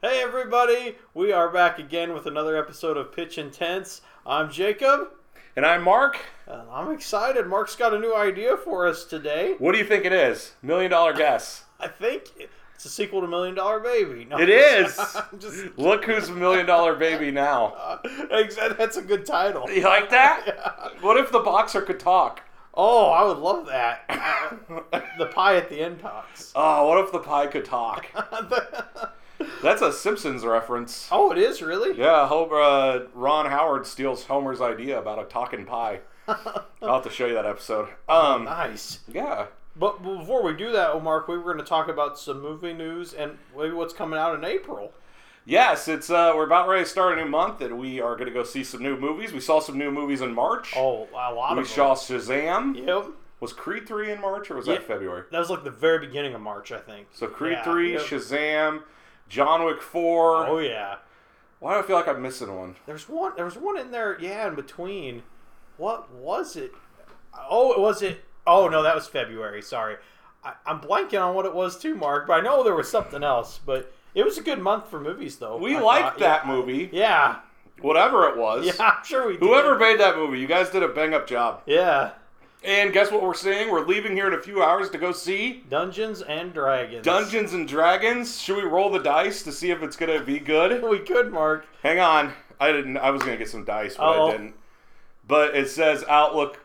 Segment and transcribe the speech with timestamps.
[0.00, 4.00] Hey everybody, we are back again with another episode of Pitch Intense.
[4.24, 5.08] I'm Jacob,
[5.56, 6.18] And I'm Marc.
[6.46, 7.46] and I'm excited.
[7.46, 9.56] Marc's got a new idea for us today.
[9.58, 10.52] What do you think it is?
[10.62, 11.64] Million dollar guess.
[11.80, 12.30] I think
[12.74, 14.24] it's a sequel to Million Dollar Baby.
[14.24, 14.96] No, It is.
[15.38, 17.98] Just, Look who's a million dollar baby now.
[18.00, 19.68] uh, that's a good title.
[19.70, 20.94] You like that?
[21.00, 22.42] What if the boxer could talk?
[22.74, 24.04] Oh, I would love that.
[25.18, 26.52] The pie at the end talks.
[26.54, 28.06] Oh, what if the pie could talk?
[29.62, 31.08] That's a Simpsons reference.
[31.10, 31.98] oh, it is really.
[31.98, 36.00] Yeah, Homer, uh, Ron Howard steals Homer's idea about a talking pie.
[36.28, 37.88] I'll have to show you that episode.
[38.08, 39.00] Um, nice.
[39.08, 39.46] yeah.
[39.76, 43.12] But before we do that, Marc, we were going to talk about some movie news
[43.14, 44.92] and maybe what's coming out in April.
[45.44, 48.26] Yes, it's uh, we're about ready to start a new month, and we are going
[48.26, 49.32] to go see some new movies.
[49.32, 50.74] We saw some new movies in March.
[50.76, 51.56] Oh, a lot we of them.
[51.58, 52.86] We saw Shazam.
[52.86, 53.06] Yep.
[53.40, 54.74] Was Creed three in March or was Yeah.
[54.74, 55.22] that February?
[55.30, 57.06] That was like the very beginning of March, I think.
[57.12, 58.02] So Creed Yeah, three, yep.
[58.02, 58.82] Shazam,
[59.28, 60.46] John Wick four.
[60.46, 60.96] Oh yeah.
[61.60, 62.76] Why do I feel like I'm missing one?
[62.86, 63.32] There's one.
[63.36, 64.16] There was one in there.
[64.20, 65.22] Yeah, in between.
[65.76, 66.72] What was it?
[67.50, 68.24] Oh, it was it.
[68.46, 69.60] Oh no, that was February.
[69.62, 69.96] Sorry,
[70.44, 72.26] I, I'm blanking on what it was too, Marc.
[72.26, 73.60] But I know there was something else.
[73.64, 75.56] But it was a good month for movies, though.
[75.56, 76.18] We I liked thought.
[76.20, 76.50] that yeah.
[76.50, 77.40] movie, Yeah,
[77.80, 78.66] whatever it was.
[78.78, 79.34] yeah, I'm sure we.
[79.34, 79.40] Did.
[79.42, 81.62] Whoever made that movie, you guys did a bang up job.
[81.66, 82.12] Yeah,
[82.64, 83.70] And guess what we're seeing?
[83.70, 87.04] We're leaving here in a few hours to go see Dungeons and Dragons.
[87.04, 88.40] Dungeons and Dragons.
[88.40, 90.82] Should we roll the dice to see if it's gonna be good?
[90.88, 91.66] We could, Marc.
[91.82, 92.32] Hang on.
[92.58, 92.96] I didn't.
[92.96, 94.28] I was gonna get some dice, but Uh-oh.
[94.28, 94.54] I didn't.
[95.26, 96.64] But it says Outlook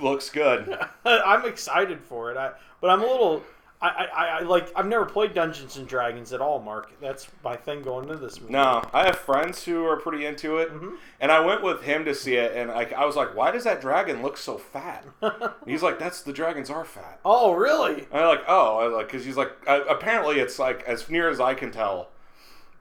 [0.00, 0.76] looks good.
[1.04, 2.36] I'm excited for it.
[2.36, 3.42] I, but I'm a little.
[3.80, 4.72] I, I, I like.
[4.74, 6.90] I've never played Dungeons and Dragons at all, Marc.
[7.00, 8.52] That's my thing going into this movie.
[8.52, 10.96] No, I have friends who are pretty into it, Mm-hmm.
[11.20, 13.62] and I went with him to see it, and I, I was like, "Why does
[13.64, 15.04] that dragon look so fat?"
[15.64, 18.08] He's like, "That's the dragons are fat." Oh, really?
[18.10, 21.28] And I'm like, "Oh," I like, because he's like, uh, apparently it's like as near
[21.30, 22.08] as I can tell,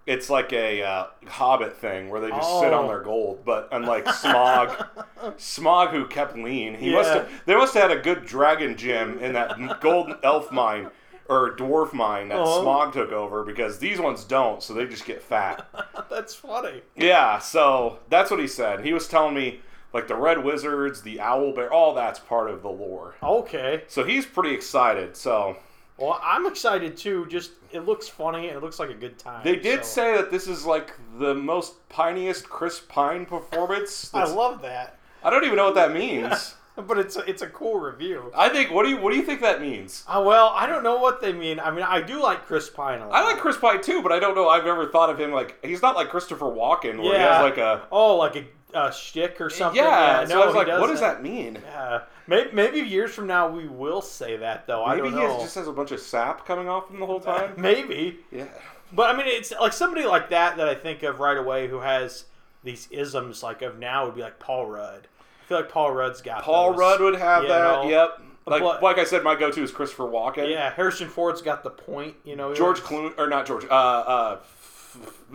[0.07, 2.87] it's like a uh, Hobbit thing where they just sit on Oh.
[2.87, 3.43] their gold.
[3.45, 4.87] But unlike Smaug,
[5.37, 9.19] Smaug who kept lean, he must have they must have had a good dragon gym
[9.19, 10.89] in that gold elf mine.
[11.29, 12.61] Or dwarf mine that Uh-huh.
[12.63, 15.67] Smaug took over because these ones don't, so they just get fat.
[16.09, 16.81] That's funny.
[16.95, 18.85] Yeah, so that's what he said.
[18.85, 19.59] He was telling me
[19.91, 23.15] like the red wizards, the owl bear, all that's part of the lore.
[23.21, 23.83] Okay.
[23.87, 25.17] So he's pretty excited.
[25.17, 25.57] So
[25.97, 27.25] Well, I'm excited too.
[27.27, 28.47] Just it looks funny.
[28.49, 29.41] and It looks like a good time.
[29.43, 34.11] they did so- say that this is like the most piniest Chris Pine performance.
[34.13, 36.55] I love that, I don't even know what that means.
[36.87, 38.31] but it's a, it's a cool review.
[38.35, 40.03] I think what do you what do you think that means?
[40.07, 41.59] Uh, well, I don't know what they mean.
[41.59, 43.15] I mean, I do like Chris Pine a lot.
[43.15, 44.47] I like Chris Pine too, but I don't know.
[44.47, 47.57] I've ever thought of him like he's not like Christopher Walken, where he has like
[47.57, 48.45] a Oh, like a,
[48.85, 49.81] a shtick or something.
[49.81, 50.23] yeah.
[50.25, 51.57] so no, I was like, what does that mean?
[51.65, 52.01] Yeah.
[52.27, 54.83] Maybe, maybe years from now we will say that though.
[54.85, 57.05] I Maybe don't he has, just has a bunch of sap coming off him the
[57.05, 57.53] whole time.
[57.57, 58.19] maybe.
[58.31, 58.45] Yeah.
[58.93, 61.79] But I mean, it's like somebody like that that I think of right away who
[61.79, 62.25] has
[62.63, 65.07] these isms like of now would be like Paul Rudd.
[65.43, 66.79] I feel like Paul Rudd's got Paul those.
[66.79, 67.47] Rudd would have that.
[67.83, 67.89] know?
[67.89, 68.21] Yep.
[68.45, 70.49] Like, But- like I said, my go-to is Christopher Walken.
[70.49, 72.15] Yeah, Harrison Ford's got the point.
[72.23, 74.37] You know, George Clooney, or not George, uh, uh,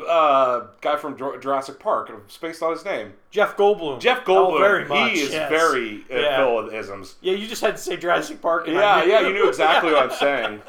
[0.09, 3.13] uh, guy from Jurassic Park, spaced on his name.
[3.31, 4.01] Jeff Goldblum.
[4.01, 4.55] Jeff Goldblum.
[4.55, 5.13] Oh, very much.
[5.13, 5.49] He is yes.
[5.51, 6.45] very uh, Yeah.
[6.45, 7.17] full of isms.
[7.21, 8.67] Yeah, you just had to say Jurassic Park.
[8.67, 10.63] Yeah, yeah, you knew exactly what I'm saying.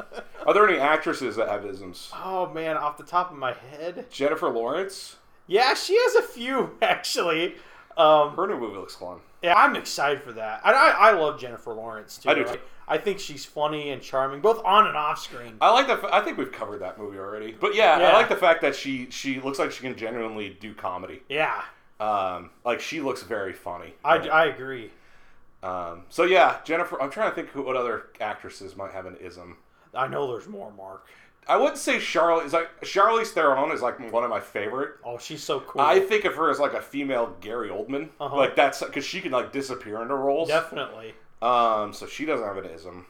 [0.45, 2.11] Are there any actresses that have isms?
[2.13, 5.15] Oh man, off the top of my head, Jennifer Lawrence.
[5.47, 7.55] yeah, she has a few actually.
[7.95, 9.19] Um, Her new movie looks fun.
[9.43, 10.61] yeah, I'm excited for that.
[10.65, 12.29] I, I, I love Jennifer Lawrence too.
[12.29, 12.59] I do, Like, too.
[12.87, 15.55] I think she's funny and charming, both on and off screen.
[15.61, 15.93] I like the.
[15.93, 17.53] f- I think we've covered that movie already.
[17.59, 18.09] But yeah, Yeah.
[18.09, 21.21] I like the fact that she she looks like she can genuinely do comedy.
[21.29, 21.63] Yeah,
[21.99, 23.93] Um, like she looks very funny.
[24.03, 24.17] I.
[24.27, 24.91] I agree.
[25.61, 27.01] Um, so yeah, Jennifer.
[27.01, 29.57] I'm trying to think who, what other actresses might have an ism.
[29.93, 31.05] I know there's more, Marc.
[31.47, 34.95] I wouldn't say Charlotte is like Charlize Theron is like one of my favorite.
[35.05, 35.81] Oh, she's so cool.
[35.81, 38.09] I think of her as like a female Gary Oldman.
[38.19, 38.35] Uh-huh.
[38.35, 40.47] Like that's because she can like disappear into roles.
[40.49, 41.13] Definitely.
[41.43, 43.05] Um, so she doesn't have an ism.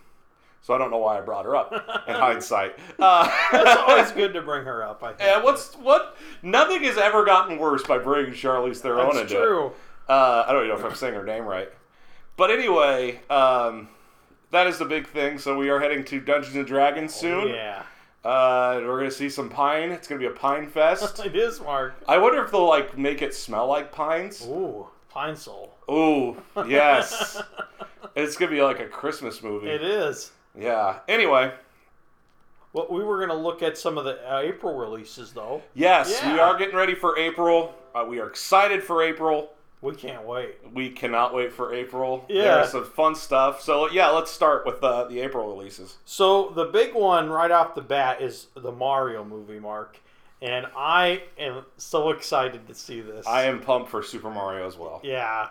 [0.61, 1.71] So I don't know why I brought her up
[2.07, 2.77] in hindsight.
[2.97, 5.03] Uh, It's always good to bring her up.
[5.03, 5.21] I think.
[5.29, 6.17] And what's what?
[6.41, 9.45] Nothing has ever gotten worse by bringing Charlize Theron That's into it.
[9.45, 9.71] true.
[10.07, 11.69] Uh, I don't even know if I'm saying her name right.
[12.37, 13.89] But anyway, um,
[14.51, 15.37] that is the big thing.
[15.37, 17.49] So we are heading to Dungeons and Dragons soon.
[17.49, 17.83] Yeah,
[18.23, 19.91] Uh, we're gonna see some pine.
[19.91, 21.19] It's gonna be a pine fest.
[21.25, 21.93] it is, Marc.
[22.07, 24.45] I wonder if they'll like make it smell like pines.
[24.47, 25.73] Ooh, Pine-Sol.
[25.91, 26.35] Ooh,
[26.67, 27.41] yes.
[28.15, 29.69] it's gonna be like a Christmas movie.
[29.69, 30.31] It is.
[30.57, 30.99] Yeah.
[31.07, 31.51] Anyway,
[32.73, 35.61] Well, we were going to look at some of the uh, April releases, though.
[35.75, 37.73] yes, we are getting ready for April.
[37.93, 39.51] Uh, we are excited for April.
[39.81, 40.55] We can't wait.
[40.73, 42.25] We cannot wait for April.
[42.29, 42.55] Yeah.
[42.55, 43.61] There's some fun stuff.
[43.61, 45.97] So yeah, let's start with uh, the April releases.
[46.05, 49.99] So the big one right off the bat is the Mario movie, Marc.
[50.43, 53.25] And I am so excited to see this.
[53.25, 54.99] I am pumped for Super Mario as well.
[55.01, 55.47] Yeah.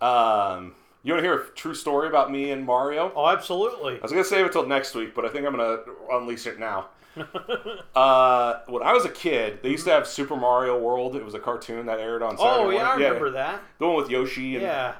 [0.00, 3.12] Um, you want to hear a true story about me and Mario?
[3.14, 3.98] Oh, absolutely.
[3.98, 5.78] I was gonna save it till next week, but I think I'm gonna
[6.10, 6.86] unleash it now.
[7.94, 11.14] uh, when I was a kid, they used to have Super Mario World.
[11.14, 13.04] It was a cartoon that aired on Saturday oh yeah, I morning.
[13.06, 13.60] remember that.
[13.78, 14.94] The one with Yoshi and Yeah.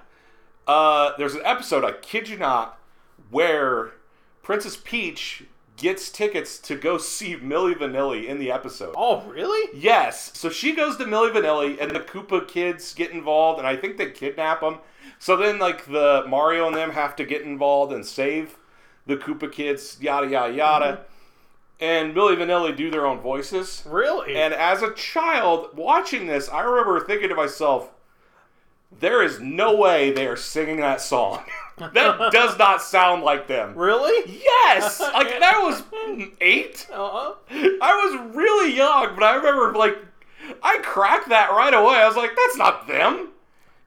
[0.67, 2.79] Uh, there's an episode, I kid you not,
[3.31, 3.93] where
[4.43, 5.45] Princess Peach
[5.77, 8.95] gets tickets to go see Milli Vanilli in the episode.
[8.97, 9.71] Oh really?
[9.79, 10.31] Yes.
[10.35, 13.97] So she goes to Milli Vanilli, and the Koopa kids get involved, and I think
[13.97, 14.79] they kidnap them.
[15.19, 18.59] So then, like, the Mario and them have to get involved and save
[19.07, 20.87] the Koopa kids, yada, yada, yada.
[20.87, 21.03] Mm-hmm.
[21.81, 23.83] And Milli Vanilli do their own voices.
[23.87, 24.37] Really?
[24.37, 27.91] And as a child watching this, I remember thinking to myself,
[29.01, 31.45] there is no way they are singing that song.
[31.79, 33.75] that does not sound like them.
[33.77, 34.31] really?
[34.43, 35.01] Yes!
[35.01, 35.83] Like, that was
[36.41, 36.87] eight.
[36.93, 37.35] Uh-huh.
[37.51, 39.99] I was really young, but I remember, like,
[40.63, 41.97] I cracked that right away.
[41.97, 43.31] I was like, that's not them.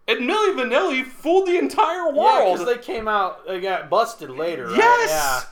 [0.10, 2.60] And Milli Vanilli fooled the entire Yeah, world.
[2.60, 4.68] because they came out, they got busted later.
[4.68, 4.78] Right?
[4.78, 5.46] yes!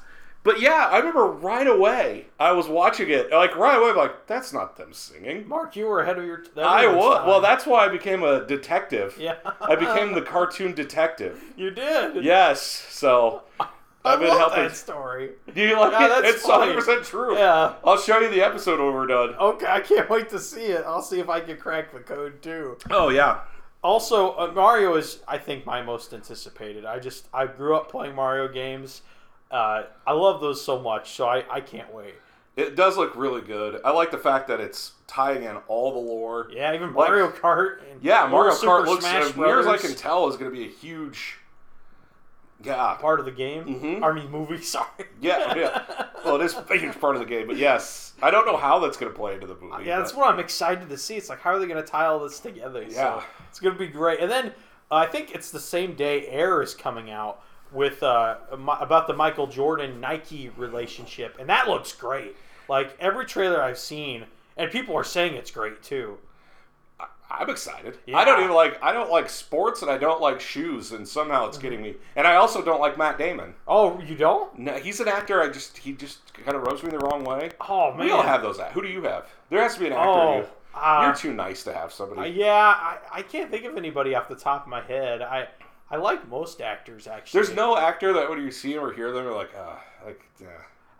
[0.45, 3.31] But yeah, I remember right away, I was watching it.
[3.31, 5.47] Like, right away, I'm like, that's not them singing.
[5.49, 6.37] Marc, you were ahead of your.
[6.43, 6.51] Time.
[6.63, 7.17] I was.
[7.17, 7.27] time.
[7.27, 9.17] Well, that's why I became a detective.
[9.19, 9.37] Yeah.
[9.59, 11.43] I became the cartoon detective.
[11.57, 12.23] You did.
[12.23, 12.61] Yes.
[12.61, 13.67] So I
[14.05, 14.63] I've been love helping.
[14.65, 15.31] that story.
[15.51, 16.25] Do you like Yeah, it?
[16.25, 17.35] It's 100 percent true.
[17.35, 17.73] Yeah.
[17.83, 19.33] I'll show you the episode when we're done.
[19.33, 20.83] Okay, I can't wait to see it.
[20.85, 22.77] I'll see if I can crack the code too.
[22.91, 23.39] Oh yeah.
[23.83, 26.85] Also, uh, Mario is, I think, my most anticipated.
[26.85, 29.01] I just, I grew up playing Mario games.
[29.55, 32.15] Uh, I love those so much, so I, I can't wait.
[32.57, 33.79] It does look really good.
[33.85, 36.49] I like the fact that it's tying in all the lore.
[36.51, 37.77] Yeah, even Like- Mario Kart.
[37.89, 40.57] And Yeah, Mario Kart looks, Smash as near as I can tell, is going to
[40.57, 41.37] be a huge.
[42.63, 42.95] Yeah.
[42.99, 43.65] part of the game.
[43.65, 44.03] Mhm.
[44.03, 44.61] I mean, movie.
[44.61, 44.87] Sorry.
[45.21, 46.05] Yeah, yeah.
[46.23, 48.79] Well, it is a huge part of the game, but yes, I don't know how
[48.79, 49.85] that's going to play into the movie.
[49.85, 51.15] Yeah, that's what I'm excited to see.
[51.15, 52.81] It's like, how are they going to tie all this together?
[52.83, 53.19] Yeah.
[53.19, 54.19] So it's going to be great.
[54.19, 54.47] And then
[54.91, 59.13] uh, I think it's the same day Air is coming out with uh, about the
[59.13, 62.35] Michael Jordan Nike relationship, and that looks great.
[62.67, 64.25] Like every trailer I've seen,
[64.57, 66.17] and people are saying it's great too.
[67.29, 67.97] I'm excited.
[68.05, 68.17] Yeah.
[68.17, 68.81] I don't even like.
[68.83, 71.95] I don't like sports, and I don't like shoes, and somehow it's getting me.
[72.15, 73.55] And I also don't like Matt Damon.
[73.67, 74.57] Oh, you don't?
[74.57, 75.41] No, he's an actor.
[75.41, 77.49] I just he just kind of rubs me the wrong way.
[77.67, 78.05] Oh man.
[78.05, 78.59] We all have those.
[78.73, 79.25] Who do you have?
[79.49, 80.07] There has to be an actor.
[80.07, 80.45] Oh, you,
[80.75, 82.21] uh, you're too nice to have somebody.
[82.21, 85.21] Uh, yeah, I, I can't think of anybody off the top of my head.
[85.21, 85.47] I
[85.91, 87.39] I like most actors actually.
[87.41, 90.21] There's no actor that when you see him or hear them, you're like, ah, like,
[90.41, 90.47] yeah.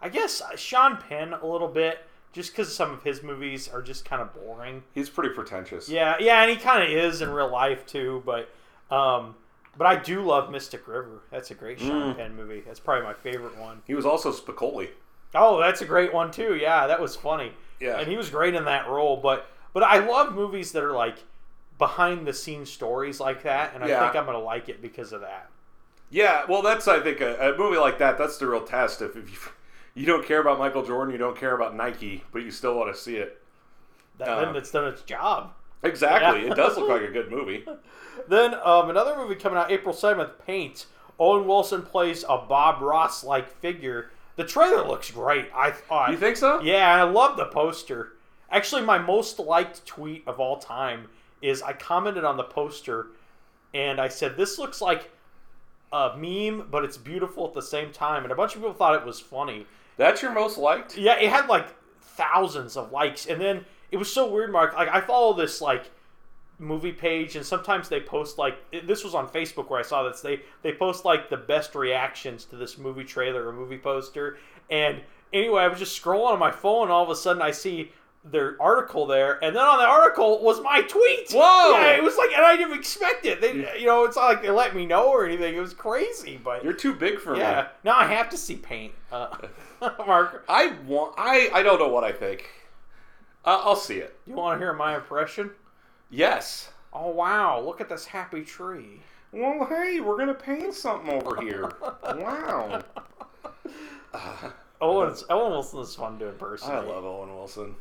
[0.02, 2.00] I guess uh, Sean Penn a little bit,
[2.34, 4.84] just because some of his movies are just kind of boring.
[4.94, 5.90] He's pretty pretentious.
[5.90, 8.22] Yeah, yeah, and he kind of is in real life too.
[8.26, 8.50] But
[8.96, 9.36] um,
[9.78, 11.22] but I do love Mystic River.
[11.32, 12.18] That's a great Sean Mm.
[12.18, 12.62] Penn movie.
[12.66, 13.82] That's probably my favorite one.
[13.88, 14.90] He was also Spicoli.
[15.34, 16.56] Oh, that's a great one too.
[16.56, 17.52] Yeah, that was funny.
[17.80, 17.98] Yeah.
[18.00, 19.18] and he was great in that role.
[19.18, 21.18] But but I love movies that are like
[21.78, 24.00] behind the scenes stories like that, and I Yeah.
[24.04, 25.50] think I'm gonna like it because of that.
[26.10, 28.18] Yeah, well, that's I think a, a movie like that.
[28.18, 29.02] That's the real test.
[29.02, 29.38] If, if you
[30.02, 32.94] you don't care about Michael Jordan, you don't care about Nike, but you still want
[32.94, 33.42] to see it.
[34.18, 34.46] That, Uh.
[34.46, 35.52] then it's done its job.
[35.84, 36.46] Exactly.
[36.46, 36.52] Yeah.
[36.52, 37.66] It does look like a good movie.
[38.30, 40.86] Then um, another movie coming out April seventh, Paint.
[41.20, 44.10] Owen Wilson plays a Bob Ross like figure.
[44.38, 45.50] The trailer looks great.
[45.54, 46.12] I thought.
[46.12, 46.62] You think so?
[46.62, 48.14] Yeah, I love the poster.
[48.50, 51.10] Actually, my most liked tweet of all time
[51.46, 53.08] is I commented on the poster
[53.74, 55.12] and I said, This looks like
[55.92, 58.24] a meme, but it's beautiful at the same time.
[58.24, 59.66] And a bunch of people thought it was funny.
[59.98, 60.98] That's your most liked?
[60.98, 61.68] Yeah, it had like
[62.02, 63.26] thousands of likes.
[63.28, 64.74] And then it was so weird, Marc.
[64.76, 65.92] Like, I follow this, like,
[66.58, 70.22] movie page and sometimes they post like this was on facebook where i saw this
[70.22, 74.38] they they post like the best reactions to this movie trailer or movie poster
[74.70, 75.02] and
[75.34, 77.92] anyway i was just scrolling on my phone and all of a sudden i see
[78.32, 81.74] their article there and then on the article was my tweet Whoa!
[81.78, 84.42] yeah it was like and i didn't expect it they you know it's not like
[84.42, 87.62] they let me know or anything it was crazy but You're too big for yeah
[87.62, 87.68] me.
[87.84, 89.28] now i have to see paint uh,
[90.08, 91.14] Marc I want.
[91.20, 92.50] I I don't know what I think.
[93.46, 94.18] Uh, I'll see it.
[94.26, 95.52] you want to hear my impression
[96.10, 96.70] Yes.
[96.94, 99.02] oh wow look at this happy tree
[99.32, 101.72] Well, hey, we're gonna paint something over here.
[102.16, 102.82] wow.
[104.82, 106.76] Owen, Owen Wilson is fun to impersonate.
[106.78, 107.76] I love Owen Wilson.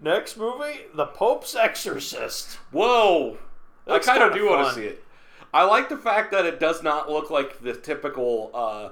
[0.00, 2.58] Next movie, The Pope's Exorcist.
[2.72, 3.38] Whoa.
[3.86, 5.04] I kind of do want to see it.
[5.52, 8.90] I like the fact that it does not look like the typical uh,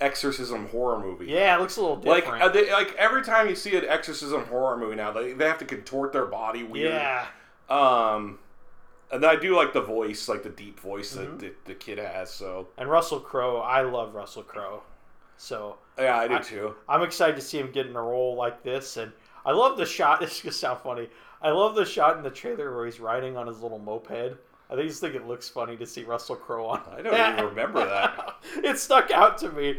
[0.00, 1.26] exorcism horror movie.
[1.26, 2.42] Yeah, it looks a little Like different.
[2.44, 5.58] uh, they, like every time you see an exorcism horror movie now, they, they have
[5.58, 6.92] to contort their body weird.
[6.92, 7.26] yeah,
[7.68, 8.38] Um,
[9.10, 11.38] and I do like the voice, like the deep voice Mm-hmm.
[11.38, 12.30] that the, the kid has.
[12.30, 13.58] So and Russell Crowe.
[13.58, 14.82] I love Russell Crowe,
[15.38, 16.74] so yeah, I do I- too.
[16.88, 18.96] I'm excited to see him get in a role like this.
[18.96, 19.12] And
[19.46, 20.20] I love the shot.
[20.20, 21.08] This is gonna sound funny.
[21.40, 24.36] I love the shot in the trailer where he's riding on his little moped.
[24.68, 26.82] I think just think it looks funny to see Russell Crowe on.
[26.90, 28.36] I don't even remember that.
[28.64, 29.78] it stuck out to me.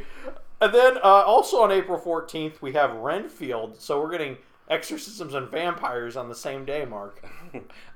[0.62, 3.80] And then uh, also on April 14th, we have Renfield.
[3.80, 4.38] So we're getting
[4.70, 7.24] exorcisms and vampires on the same day, Marc.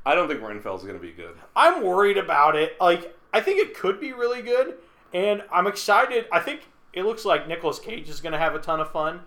[0.06, 1.36] I don't think Renfield's going to be good.
[1.56, 2.80] I'm worried about it.
[2.80, 4.76] Like, I think it could be really good.
[5.14, 6.26] And I'm excited.
[6.32, 6.62] I think
[6.94, 9.22] it looks like Nicolas Cage is going to have a ton of fun.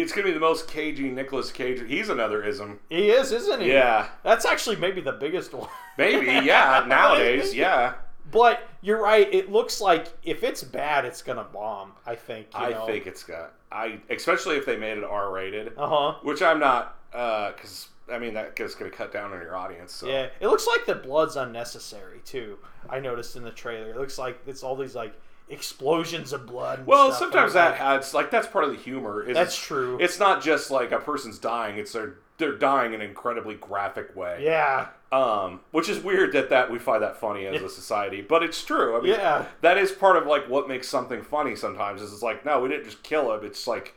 [0.00, 1.82] It's going to be the most cagey Nicolas Cage.
[1.86, 2.80] He's another ism.
[2.88, 3.68] He is, isn't he?
[3.68, 4.08] Yeah.
[4.22, 5.68] That's actually maybe the biggest one.
[5.98, 6.84] Maybe, yeah.
[6.86, 7.94] Nowadays, yeah.
[8.32, 9.32] But you're right.
[9.32, 11.92] It looks like if it's bad, it's gonna bomb.
[12.06, 12.48] I think.
[12.54, 12.86] You I know?
[12.86, 13.52] think it's got.
[13.70, 16.14] I especially if they made it R rated, Uh huh.
[16.22, 19.92] which I'm not, because I mean that is going to cut down on your audience.
[19.92, 20.08] So.
[20.08, 20.28] Yeah.
[20.40, 22.58] It looks like the blood's unnecessary too.
[22.88, 23.90] I noticed in the trailer.
[23.90, 25.14] It looks like it's all these like
[25.48, 26.86] explosions of blood.
[26.86, 27.18] Well, stuff.
[27.20, 29.22] sometimes I'm that like, adds like that's part of the humor.
[29.22, 29.98] Is That's true.
[30.00, 34.14] It's not just like a person's dying; it's they're they're dying in an incredibly graphic
[34.16, 34.40] way.
[34.42, 34.88] Yeah.
[35.12, 38.64] Um, which is weird that that we find that funny as a society, but it's
[38.64, 38.96] true.
[38.96, 39.44] I mean, Yeah.
[39.60, 41.54] that is part of like what makes something funny.
[41.54, 43.44] Sometimes is it's like, no, we didn't just kill him.
[43.44, 43.94] It's like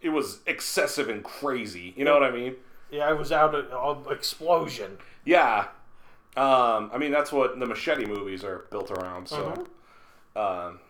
[0.00, 1.92] it was excessive and crazy.
[1.96, 2.54] You know what I mean?
[2.90, 3.10] Yeah.
[3.10, 4.96] It was out of, of explosion.
[5.26, 5.66] Yeah.
[6.36, 9.28] Um, I mean, that's what the machete movies are built around.
[9.28, 9.66] So,
[10.36, 10.80] um,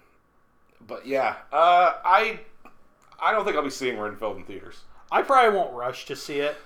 [0.87, 2.41] but yeah, uh, I
[3.21, 4.81] I don't think I'll be seeing Renfield in theaters.
[5.13, 6.57] I probably won't rush to see it.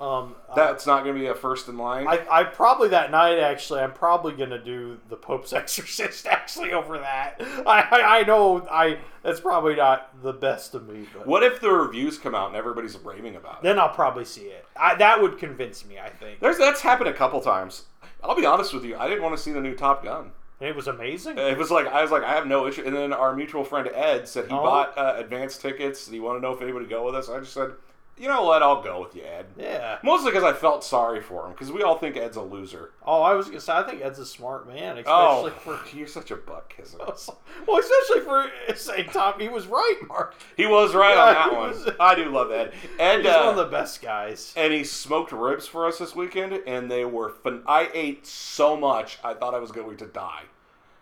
[0.00, 2.08] Um, That's not going to be a first in line.
[2.08, 6.98] I, I probably that night actually I'm probably gonna do the Pope's Exorcist actually over
[6.98, 7.36] that.
[7.64, 11.60] I, I, I know I that's probably not the best of me, but what if
[11.60, 13.62] the reviews come out and everybody's raving about it?
[13.62, 14.66] then I'll probably see it.
[14.76, 16.00] I, that would convince me.
[16.00, 17.84] I think There's that's happened a couple times.
[18.22, 18.96] I'll be honest with you.
[18.96, 20.32] I didn't want to see the new Top Gun.
[20.60, 21.36] It was amazing.
[21.38, 22.82] It was like I was like I have no issue.
[22.86, 24.62] And then our mutual friend Ed said he Oh.
[24.62, 26.06] bought uh, advance tickets.
[26.06, 27.28] and He wanted to know if anybody would go with us.
[27.28, 27.72] I just said,
[28.18, 29.46] you know what, I'll go with you, Ed.
[29.58, 29.98] yeah.
[30.04, 32.92] Mostly because I felt sorry for him because we all think Ed's a loser.
[33.04, 35.96] Oh, I was gonna say I think Ed's a smart man, Oh, especially for.
[35.96, 36.98] you're such a butt kisser.
[37.66, 40.34] Well, especially for saying Tom, he was right, Marc.
[40.56, 41.96] He was right Yeah, on that one.
[42.00, 42.72] I do love Ed.
[43.00, 44.52] And He's uh, one of the best guys.
[44.56, 47.62] and he smoked ribs for us this weekend, and they were fun.
[47.66, 50.42] I ate so much, I thought I was going to die.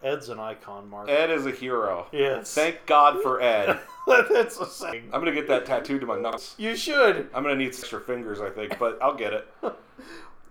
[0.02, 1.08] Ed's an icon, Marc.
[1.08, 2.06] Ed is a hero.
[2.12, 2.52] Yes.
[2.54, 3.78] Thank God for Ed.
[4.06, 5.10] That's a saying.
[5.12, 6.54] I'm gonna get that tattooed to my nuts.
[6.58, 7.30] You should.
[7.32, 9.48] I'm gonna need extra fingers, I think, but I'll get it.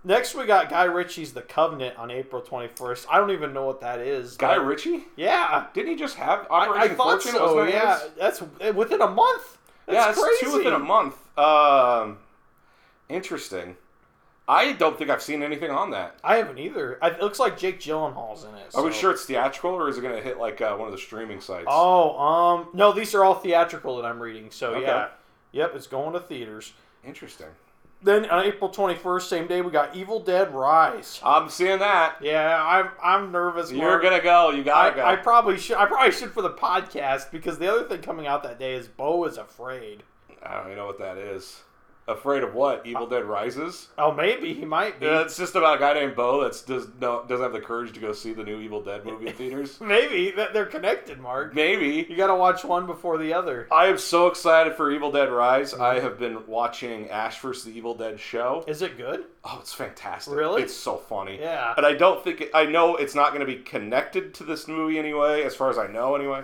[0.04, 3.06] Next, we got Guy Ritchie's The Covenant on April 21st.
[3.08, 4.36] I don't even know what that is.
[4.36, 5.04] Guy but- Ritchie?
[5.16, 5.66] Yeah.
[5.74, 7.32] Didn't he just have I, Operation I thought Fortune?
[7.38, 7.62] so.
[7.62, 7.98] Yeah.
[8.00, 8.10] his?
[8.18, 9.58] That's uh, within a month.
[9.86, 10.46] That's yeah, it's crazy.
[10.46, 11.14] two within a month.
[11.38, 12.18] Um,
[13.08, 13.76] interesting.
[14.48, 16.16] I don't think I've seen anything on that.
[16.24, 16.98] I haven't either.
[17.00, 18.74] I, it looks like Jake Gyllenhaal's in it.
[18.74, 20.92] Are we sure it's theatrical or is it going to hit like uh, one of
[20.92, 21.66] the streaming sites?
[21.68, 24.50] Oh, um, no, these are all theatrical that I'm reading.
[24.50, 24.82] So Okay.
[24.82, 25.08] yeah,
[25.52, 26.72] yep, it's going to theaters.
[27.04, 27.46] Interesting.
[28.04, 31.20] Then on April 21st, same day, we got Evil Dead Rise.
[31.24, 32.16] I'm seeing that.
[32.20, 33.70] Yeah, I'm I'm nervous.
[33.70, 34.02] You're Marc.
[34.02, 34.50] gonna go.
[34.50, 35.02] You gotta go.
[35.02, 35.76] I, I probably should.
[35.76, 38.88] I probably should for the podcast because the other thing coming out that day is
[38.88, 40.02] Beau is afraid.
[40.42, 41.60] I don't even know what that is.
[42.08, 42.84] Afraid of what?
[42.84, 43.88] Evil uh, Dead Rises?
[43.96, 45.06] Oh, maybe he might be.
[45.06, 47.92] Yeah, it's just about a guy named Beau that does no doesn't have the courage
[47.92, 49.80] to go see the new Evil Dead movie in theaters.
[49.80, 51.54] Maybe that they're connected, Marc.
[51.54, 52.04] Maybe.
[52.08, 53.68] You got to watch one before the other.
[53.70, 55.74] I am so excited for Evil Dead Rise.
[55.74, 56.04] I mm-hmm.
[56.04, 57.64] have been watching Ash vs.
[57.64, 58.64] the Evil Dead show.
[58.66, 59.26] Is it good?
[59.44, 60.34] Oh, it's fantastic.
[60.34, 60.62] Really?
[60.62, 61.38] It's so funny.
[61.38, 61.74] Yeah.
[61.76, 64.66] And I don't think it, I know it's not going to be connected to this
[64.66, 66.42] movie anyway, as far as I know anyway.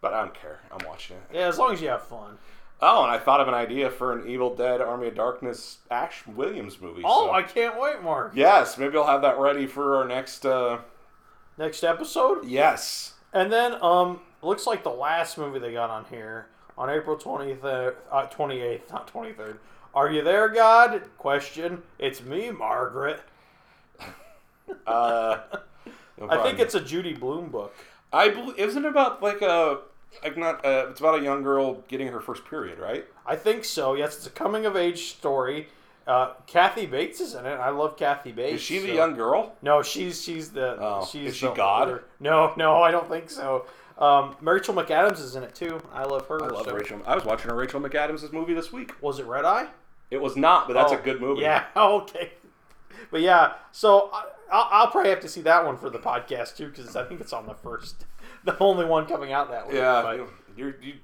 [0.00, 0.60] But I don't care.
[0.70, 1.36] I'm watching it.
[1.36, 2.38] Yeah, as long as you have fun.
[2.80, 6.26] Oh, and I thought of an idea for an Evil Dead Army of Darkness Ash
[6.26, 7.02] Williams movie.
[7.04, 8.32] Oh, so- I can't wait, Marc.
[8.34, 10.44] Yes, maybe I'll have that ready for our next.
[10.44, 10.78] Uh,
[11.56, 12.44] Next episode.
[12.46, 13.14] yes.
[13.32, 17.94] And then, um, looks like the last movie they got on here on April 23rd,
[18.10, 19.58] uh, 28th, not 23rd.
[19.94, 21.02] Are you there, God?
[21.16, 21.82] Question.
[22.00, 23.20] It's me, Margaret.
[24.86, 25.38] Uh,
[26.18, 27.74] no I think it's a Judy Blume book.
[28.12, 29.80] I believe isn't it about like a
[30.22, 33.04] like not uh, it's about a young girl getting her first period, right?
[33.26, 33.94] I think so.
[33.94, 35.68] Yes, it's a coming of age story.
[36.06, 37.54] Uh, Kathy Bates is in it.
[37.54, 38.56] I love Kathy Bates.
[38.56, 39.54] Is she the so- young girl?
[39.62, 40.76] No, she's she's the.
[40.78, 41.88] Oh, she's is she the God?
[41.88, 43.64] older- No, no, I don't think so.
[43.96, 45.80] Um, Rachel McAdams is in it too.
[45.92, 46.42] I love her.
[46.42, 47.00] I love so- Rachel.
[47.06, 48.92] I was watching a Rachel McAdams' movie this week.
[49.00, 49.68] Was it Red Eye?
[50.10, 51.42] It was not, but that's Oh, a good movie.
[51.42, 51.64] Yeah.
[51.76, 52.32] Okay.
[53.10, 56.56] But yeah, so I, I'll, I'll probably have to see that one for the podcast
[56.56, 58.04] too because I think it's on the first,
[58.56, 59.76] the only one coming out that week.
[59.76, 60.02] Yeah.
[60.02, 60.94] But- you- You're, you,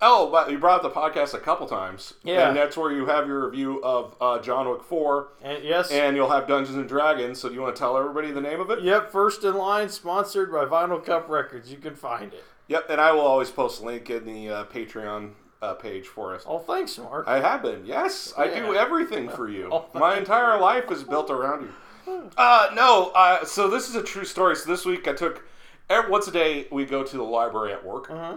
[0.00, 2.14] oh, but you brought up the podcast a couple times.
[2.24, 2.48] Yeah.
[2.48, 5.90] And that's where you have your review of uh, John Wick 4, and yes.
[5.92, 7.38] and you'll have Dungeons and Dragons.
[7.40, 8.82] So do you want to tell everybody the name of it?
[8.82, 11.70] Yep, first in line, sponsored by Vinyl Cup Records.
[11.70, 12.42] You can find it.
[12.66, 12.86] Yep.
[12.90, 15.32] And I will always post a link in the uh, Patreon
[15.62, 16.42] uh, page for us.
[16.46, 17.28] Oh, thanks, Marc.
[17.28, 17.84] I have been.
[17.86, 19.68] Yes, I do everything for you.
[19.72, 21.72] Oh, My entire life is built around you.
[22.36, 23.12] Uh, no.
[23.14, 24.56] Uh, so this is a true story.
[24.56, 25.44] So this week I took.
[25.90, 28.10] Every, once a day we go to the library at work.
[28.10, 28.36] uh-huh.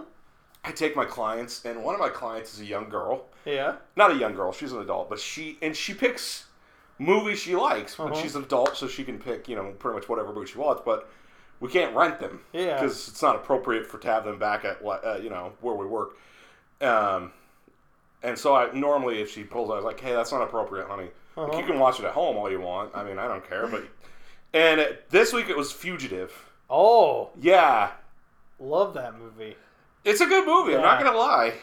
[0.66, 3.26] I take my clients, and one of my clients is a young girl.
[3.44, 3.76] Yeah.
[3.96, 4.50] Not a young girl.
[4.50, 6.46] She's an adult, but she and she picks
[6.98, 7.96] movies she likes.
[7.96, 8.22] But Uh-huh.
[8.22, 10.82] she's an adult, so she can pick you know pretty much whatever movie she wants.
[10.84, 11.08] But
[11.60, 12.74] we can't rent them Yeah.
[12.80, 15.74] because it's not appropriate for to have them back at what uh, you know where
[15.74, 16.16] we work.
[16.80, 17.32] Um,
[18.22, 21.10] and so I normally if she pulls, I was like, hey, that's not appropriate, honey.
[21.36, 21.58] Uh-huh.
[21.58, 22.90] you can watch it at home all you want.
[22.94, 23.66] I mean, I don't care.
[23.66, 23.84] But
[24.54, 26.32] and this week it was Fugitive.
[26.76, 27.90] Oh, Yeah,
[28.58, 29.56] love that movie.
[30.04, 30.74] it's a good movie.
[30.74, 31.06] I'm not Yeah.
[31.06, 31.54] gonna lie,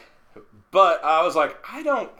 [0.70, 2.10] but I was like, I don't,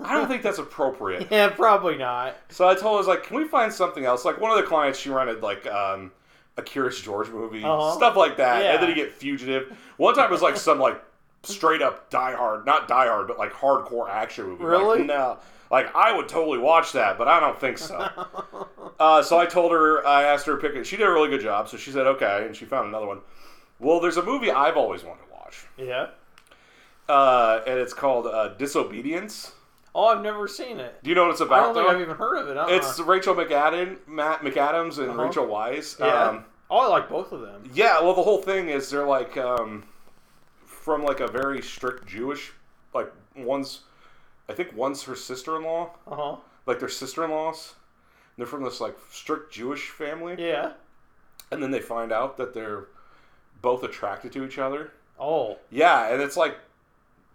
[0.00, 1.28] I don't think that's appropriate.
[1.30, 2.34] Yeah, probably not.
[2.48, 4.24] So I told her, I was like, can we find something else?
[4.24, 6.12] Like one of the clients, she rented like um,
[6.56, 7.92] a Curious George movie, Uh-huh.
[7.94, 8.72] stuff like that, Yeah.
[8.72, 9.76] and then you get Fugitive.
[9.98, 10.98] One time it was like some like
[11.42, 14.64] straight up Die Hard, not Die Hard, but like hardcore action movie.
[14.64, 15.02] Like, Really?
[15.04, 15.38] no.
[15.72, 17.96] Like I would totally watch that, but I don't think so.
[19.00, 20.86] uh, so I told her, I asked her to pick it.
[20.86, 23.20] She did a really good job, so she said okay, and she found another one.
[23.80, 26.08] Well, there's a movie I've always wanted to watch, Yeah.
[27.08, 29.52] uh, and it's called uh, Disobedience.
[29.94, 31.02] Oh, I've never seen it.
[31.02, 31.54] Do you know what it's about?
[31.54, 31.74] I about?
[31.74, 31.94] don't think though?
[31.94, 32.56] I've even heard of it.
[32.56, 32.66] Uh-uh.
[32.68, 35.22] It's Rachel McAdam, Matt McAdams, and Uh-huh.
[35.24, 35.98] Rachel Weisz.
[35.98, 36.28] yeah.
[36.28, 37.68] Um, oh, I like both of them.
[37.74, 38.00] yeah.
[38.00, 39.84] Well, the whole thing is they're like um,
[40.64, 42.52] from like a very strict Jewish,
[42.94, 43.80] like one's,
[44.48, 46.36] I think one's her sister-in-law, Uh huh.
[46.66, 47.74] like they're sister-in-laws.
[48.36, 50.72] They're from this like strict Jewish family, Yeah.
[51.50, 52.86] and then they find out that they're
[53.60, 54.90] both attracted to each other.
[55.20, 55.58] Oh.
[55.70, 56.56] Yeah, and it's like,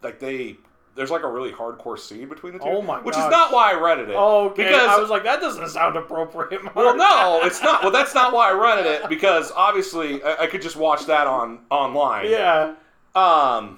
[0.02, 0.58] like they.
[0.96, 2.66] There's like a really hardcore scene between the two.
[2.66, 3.26] Oh my Which gosh.
[3.26, 4.16] is not why I rented it.
[4.16, 4.64] Okay.
[4.64, 6.64] Because I was like, that doesn't sound appropriate.
[6.64, 6.76] Marc.
[6.76, 7.84] Well, no, it's not.
[7.84, 11.28] Well, that's not why I rented it because obviously I, I could just watch that
[11.28, 12.32] on online.
[12.32, 12.74] Yeah.
[13.14, 13.78] Um,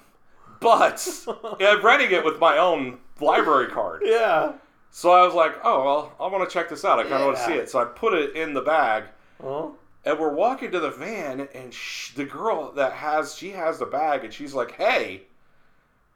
[0.62, 1.06] but
[1.60, 4.02] yeah, I'm renting it with my own library card.
[4.06, 4.54] Yeah.
[4.92, 6.98] So I was like, oh well, I want to check this out.
[6.98, 7.70] I kind of want to see it.
[7.70, 9.04] So I put it in the bag,
[9.44, 9.76] Oh.
[10.04, 13.86] and we're walking to the van, and sh- the girl that has she has the
[13.86, 15.24] bag, and she's like, hey.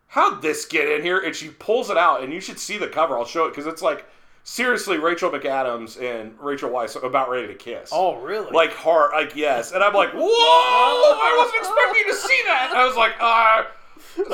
[0.08, 1.20] How'd this get in here?
[1.20, 3.18] And she pulls it out, and you should see the cover.
[3.18, 4.06] I'll show it because it's like
[4.44, 7.90] seriously Rachel McAdams and Rachel Weisz about ready to kiss.
[7.92, 8.52] Oh, really?
[8.52, 10.22] like hard, like yes, and I'm like, whoa!
[10.22, 12.72] I wasn't expecting to see that.
[12.76, 13.64] I was like, uh,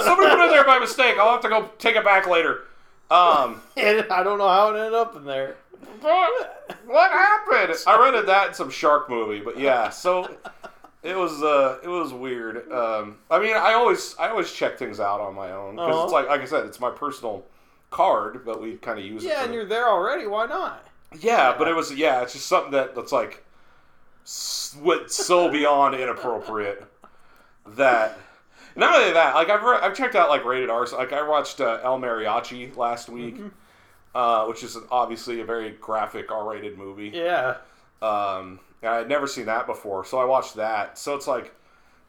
[0.04, 1.17] somebody put it there by mistake.
[1.17, 2.65] I'll have to go take it back later.
[3.12, 5.56] Um, And I don't know how it ended up in there.
[6.02, 7.76] what, what happened?
[7.88, 10.30] I rented that in some shark movie, but yeah, so
[11.04, 12.72] it was uh, it was weird.
[12.72, 15.95] Um, I mean, I always I always check things out on my own because it's
[15.98, 16.12] Uh-huh.
[16.12, 17.45] like like I said, it's my personal
[17.89, 19.30] card, but we kind of use it.
[19.30, 20.28] Yeah, and you're there already.
[20.28, 20.86] Why not?
[21.19, 23.43] Yeah, but it was yeah, it's just something that that's like
[24.84, 26.84] went so beyond inappropriate
[27.65, 28.17] that
[28.80, 30.86] not only that, like I've re- I've checked out like rated R.
[30.88, 33.38] Like I watched uh, El Mariachi last week,
[34.15, 37.10] uh, which is obviously a very graphic R-rated movie.
[37.13, 37.58] Yeah.
[38.02, 40.98] Um, and I had never seen that before, so I watched that.
[40.98, 41.54] So it's like,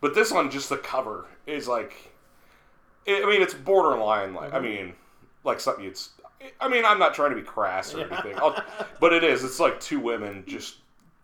[0.01, 1.95] but this one, just the cover is like,
[3.09, 4.35] I mean, it's borderline.
[4.35, 4.93] Like, I mean,
[5.45, 6.11] like something it's.
[6.59, 8.63] I mean, I'm not trying to be crass or anything, I'll,
[8.99, 9.45] but it is.
[9.45, 10.77] It's like two women just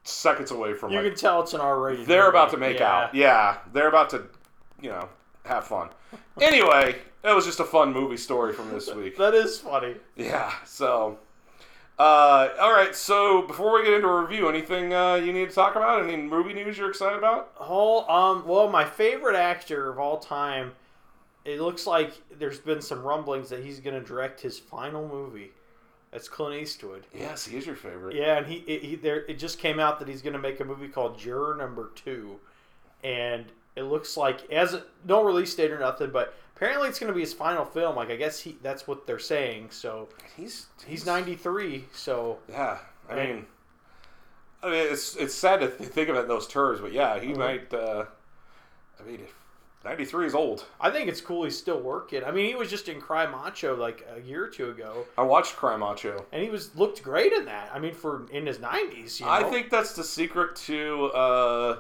[0.04, 2.06] seconds away from You like can tell it's an R-rated.
[2.06, 2.28] they're movie.
[2.36, 2.92] about to make Yeah.
[3.04, 3.14] out.
[3.14, 4.24] Yeah, they're about to,
[4.82, 5.08] you know,
[5.46, 5.88] have fun.
[6.40, 9.16] Anyway, that was just a fun movie story from this week.
[9.18, 9.96] That is funny.
[10.14, 10.52] Yeah.
[10.64, 11.18] So,
[11.98, 12.94] uh, all right.
[12.94, 16.02] So before we get into a review, anything uh, you need to talk about?
[16.02, 17.52] Any movie news you're excited about?
[17.58, 20.72] Oh, um, well, my favorite actor of all time.
[21.44, 25.52] It looks like there's been some rumblings that he's going to direct his final movie.
[26.10, 27.06] That's Clint Eastwood.
[27.14, 28.16] Yes, he is your favorite.
[28.16, 30.60] Yeah, and he, it, he there it just came out that he's going to make
[30.60, 32.38] a movie called Juror Number Two,
[33.04, 33.44] and
[33.76, 37.20] it looks like as no release date or nothing, but apparently it's going to be
[37.20, 37.94] his final film.
[37.96, 39.68] Like I guess he that's what they're saying.
[39.70, 41.84] So He's he's 93.
[41.92, 42.78] So Yeah.
[43.08, 43.28] I Right.
[43.34, 43.46] mean,
[44.62, 47.18] I mean, it's it's sad to th- think of it in those terms, but yeah,
[47.20, 47.36] he Mhm.
[47.38, 47.72] might.
[47.74, 48.06] Uh,
[48.98, 49.26] I mean,
[49.84, 50.64] 93 is old.
[50.80, 52.24] I think it's cool he's still working.
[52.24, 55.22] I mean, he was just in Cry Macho like a year or two ago, I
[55.22, 56.24] watched Cry Macho.
[56.32, 57.70] and he was looked great in that.
[57.72, 59.32] I mean, for in his 90s, you know.
[59.32, 61.78] I think that's the secret to uh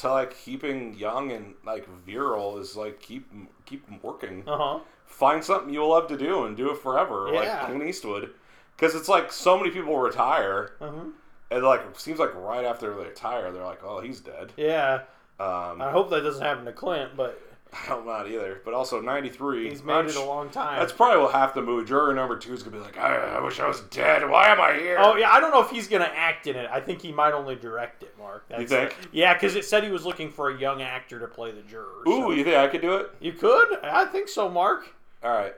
[0.00, 3.30] to like keeping young and like virile is like keep
[3.66, 4.42] keep working.
[4.46, 4.78] Uh huh.
[5.06, 7.66] Find something you love to do and do it forever, like Yeah.
[7.66, 8.30] Clint Eastwood.
[8.76, 11.04] Because it's like so many people retire, Uh huh.
[11.50, 15.02] and like it seems like right after they retire, they're like, "Oh, he's dead." Yeah.
[15.38, 17.40] Um, I hope that doesn't happen to Clint, but
[17.88, 18.60] I'm not either.
[18.64, 19.68] But also 93.
[19.70, 20.80] He's made I'm it a long time.
[20.80, 21.86] That's probably what half the movie.
[21.86, 24.28] Juror number two is gonna be like, I, I wish I was dead.
[24.28, 24.96] Why am I here?
[24.98, 26.68] Oh yeah, I don't know if he's gonna act in it.
[26.72, 28.48] I think he might only direct it, Marc.
[28.48, 28.96] That's, think?
[29.12, 32.02] Yeah, because it said he was looking for a young actor to play the juror.
[32.08, 33.10] Ooh, so- you think I could do it?
[33.20, 33.78] you could?
[33.84, 34.92] I think so, Marc.
[35.22, 35.54] All right.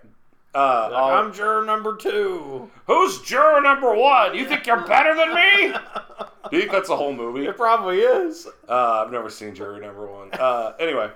[0.55, 2.71] Uh, Like, I'm juror number two.
[2.87, 4.35] who's juror number one?
[4.35, 5.75] You think you're better than me?
[6.51, 7.47] Do you think that's the whole movie?
[7.47, 8.47] It probably is.
[8.69, 10.29] Uh, I've never seen juror Number One.
[10.35, 11.11] Uh, anyway,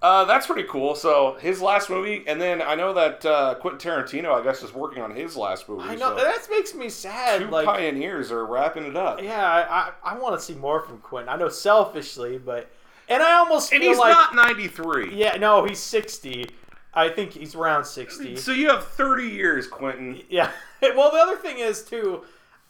[0.00, 0.94] uh, that's pretty cool.
[0.94, 4.72] So his last movie, and then I know that uh, Quentin Tarantino, I guess, is
[4.72, 5.82] working on his last movie.
[5.88, 7.40] I know so that makes me sad.
[7.40, 9.20] two like, pioneers are wrapping it up.
[9.22, 9.60] yeah, I,
[10.10, 11.28] I, I want to see more from Quentin.
[11.28, 12.70] I know selfishly, but
[13.08, 15.14] and I almost And feel he's like not 93.
[15.14, 16.46] yeah, no, he's sixty.
[16.94, 18.36] I think he's around sixty.
[18.36, 20.22] So you have 30 years, Quentin.
[20.28, 20.50] Yeah.
[20.80, 22.22] Well, the other thing is too,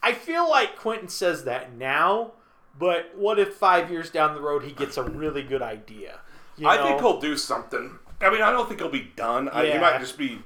[0.02, 2.32] I feel like Quentin says that now,
[2.78, 6.20] but what if five years down the road he gets a really good idea?
[6.58, 6.84] You I know?
[6.84, 7.98] think he'll do something.
[8.20, 9.48] I mean, I don't think he'll be done.
[9.48, 10.40] I, he might just be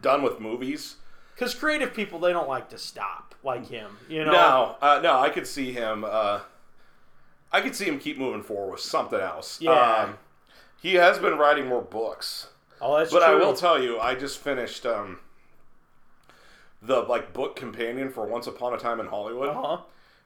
[0.00, 0.96] done with movies.
[1.34, 3.96] because creative people they don't like to stop like him.
[4.08, 4.32] You know.
[4.32, 6.04] No, uh, no, I could see him.
[6.04, 6.40] Uh,
[7.52, 9.60] I could see him keep moving forward with something else.
[9.60, 9.72] Yeah.
[9.72, 10.18] Um,
[10.80, 12.48] he has been writing more books,
[12.80, 13.34] Oh, that's but true.
[13.34, 15.20] I will tell you, I just finished um,
[16.82, 19.48] the like book companion for Once Upon a Time in Hollywood.
[19.50, 19.78] Uh-huh.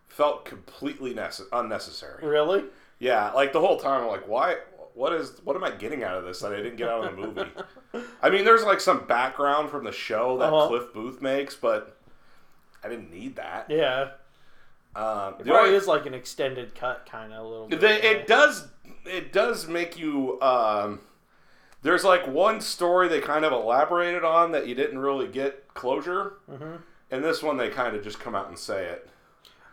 [0.09, 2.27] Felt completely nece- unnecessary.
[2.27, 2.65] Really?
[2.99, 4.57] Yeah, like the whole time, I'm like, why?
[4.99, 5.41] What is?
[5.45, 7.51] What am I getting out of this that I didn't get out of the movie?
[8.23, 10.67] I mean, there's like some background from the show that Uh-huh.
[10.69, 11.97] Cliff Booth makes, but
[12.83, 13.67] I didn't need that.
[13.71, 14.11] Yeah.
[14.97, 17.69] Um, It the probably is like an extended cut, kind of a little.
[17.69, 17.81] Bit.
[17.81, 18.67] They, it does
[19.05, 21.01] it does make you um,
[21.83, 26.35] there's like one story they kind of elaborated on that you didn't really get closure
[26.51, 26.77] hmm
[27.11, 29.09] and this one they kind of just come out and say it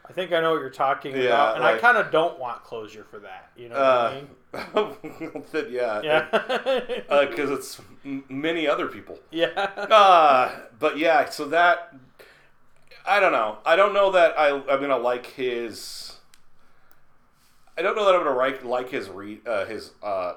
[0.08, 2.64] I think I know what you're talking Yeah, about, and I kind of don't want
[2.64, 3.50] closure for that.
[3.58, 5.42] You know what I uh, mean?
[5.52, 6.02] that- yeah
[7.10, 7.26] Yeah.
[7.26, 9.48] because it's m- many other people yeah.
[9.48, 11.94] uh, but yeah so that
[13.06, 16.14] i don't know i don't know that I, i'm gonna like his
[17.78, 20.36] i don't know that i'm gonna like, like his re, uh, his uh,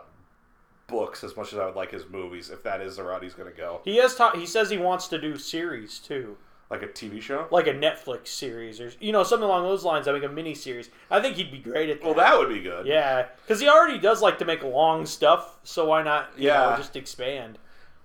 [0.89, 3.35] books as much as i would like his movies if that is the route he's
[3.35, 6.37] gonna go He has ta- He says he wants to do series too,
[6.71, 10.07] like a tv show like a Netflix series or you know something along those lines.
[10.07, 10.91] I mean, a mini series.
[11.11, 12.05] I think he'd be great at that.
[12.07, 15.57] well that would be good yeah, because he already does like to make long stuff.
[15.65, 16.31] So why not?
[16.37, 16.71] You Yeah.
[16.71, 17.59] know, just expand.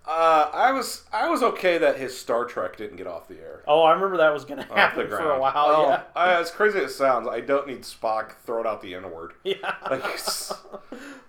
[0.06, 3.62] Uh, i was i was okay that his star trek didn't get off the air
[3.66, 5.54] Oh, I remember that was going to happen for a while.
[5.56, 6.04] Oh, Yeah.
[6.14, 9.76] I, as crazy as it sounds i don't need spock throwing out the n-word Yeah.
[9.90, 10.04] like,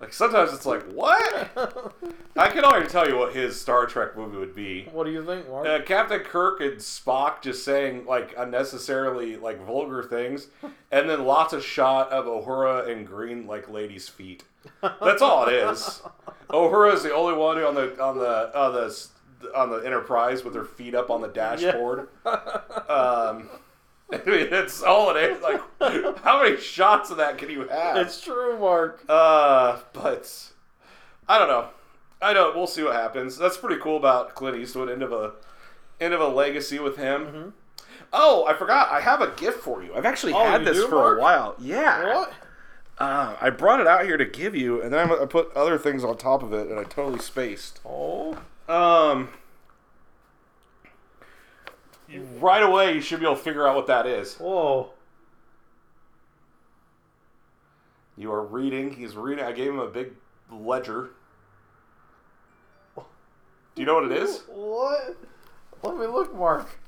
[0.01, 1.51] like sometimes it's like what
[2.37, 4.89] I can already tell you what his Star Trek movie would be.
[4.91, 5.65] what do you think, Marc?
[5.65, 10.47] Uh, Captain Kirk and Spock just saying like unnecessarily like vulgar things,
[10.91, 14.43] and then lots of shot of Uhura and green like ladies' feet.
[14.81, 16.01] That's all it is.
[16.49, 19.07] Uhura is the only one on the on the on the
[19.55, 22.07] on the Enterprise with her feet up on the dashboard.
[22.25, 23.49] Um,
[24.13, 25.41] I mean, that's all it is.
[25.41, 25.59] Like,
[26.19, 27.97] how many shots of that can you have?
[27.97, 29.03] it's true, Marc.
[29.09, 30.51] Uh, but
[31.27, 31.69] I don't know.
[32.21, 32.55] I don't.
[32.55, 33.37] We'll see what happens.
[33.37, 34.89] That's pretty cool about Clint Eastwood.
[34.89, 35.33] End of a
[35.99, 37.25] end of a legacy with him.
[37.25, 37.49] Mm-hmm.
[38.13, 38.91] Oh, I forgot.
[38.91, 39.93] I have a gift for you.
[39.95, 41.17] I've actually Oh, had this do, for Marc?
[41.17, 41.55] a while.
[41.59, 42.13] Yeah.
[42.15, 42.33] What?
[42.97, 45.77] Uh, I brought it out here to give you, and then I I put other
[45.77, 47.81] things on top of it, and I totally spaced.
[47.85, 48.37] Oh,
[48.69, 49.29] Um.
[52.39, 54.35] Right away, you should be able to figure out what that is.
[54.35, 54.91] whoa.
[58.15, 58.93] You are reading.
[58.93, 59.43] He's reading.
[59.43, 60.13] I gave him a big
[60.49, 61.09] ledger.
[62.95, 63.03] Do
[63.81, 64.43] you know what it is?
[64.47, 65.17] What?
[65.83, 66.79] Let me look, Marc.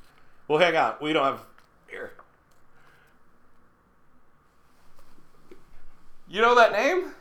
[0.48, 0.96] Well, hang on.
[1.02, 1.42] We don't have
[1.90, 2.14] here.
[6.30, 7.14] You know that name?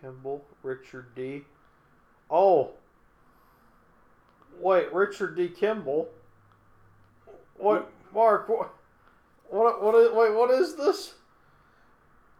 [0.00, 1.42] Kimball, Richard D.
[2.30, 2.70] Oh.
[4.60, 5.48] Wait, Richard D.
[5.48, 6.08] Kimball.
[7.56, 8.48] What, Marc?
[8.48, 8.74] What?
[9.48, 9.82] What?
[9.82, 10.12] What is?
[10.12, 11.14] Wait, what is this?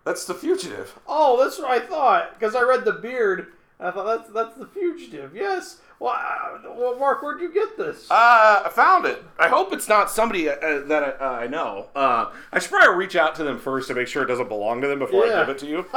[0.04, 0.98] That's the fugitive.
[1.06, 2.38] Oh, that's what I thought.
[2.38, 5.34] Because I read the beard, and I thought that's that's the fugitive.
[5.34, 5.80] Yes.
[6.00, 8.10] Well, uh, well, Marc, where'd you get this?
[8.10, 9.22] Uh, I found it.
[9.38, 11.88] I hope it's not somebody uh, uh, that I, uh, I know.
[11.94, 14.80] Uh, I should probably reach out to them first to make sure it doesn't belong
[14.82, 15.86] to them before I give it to you.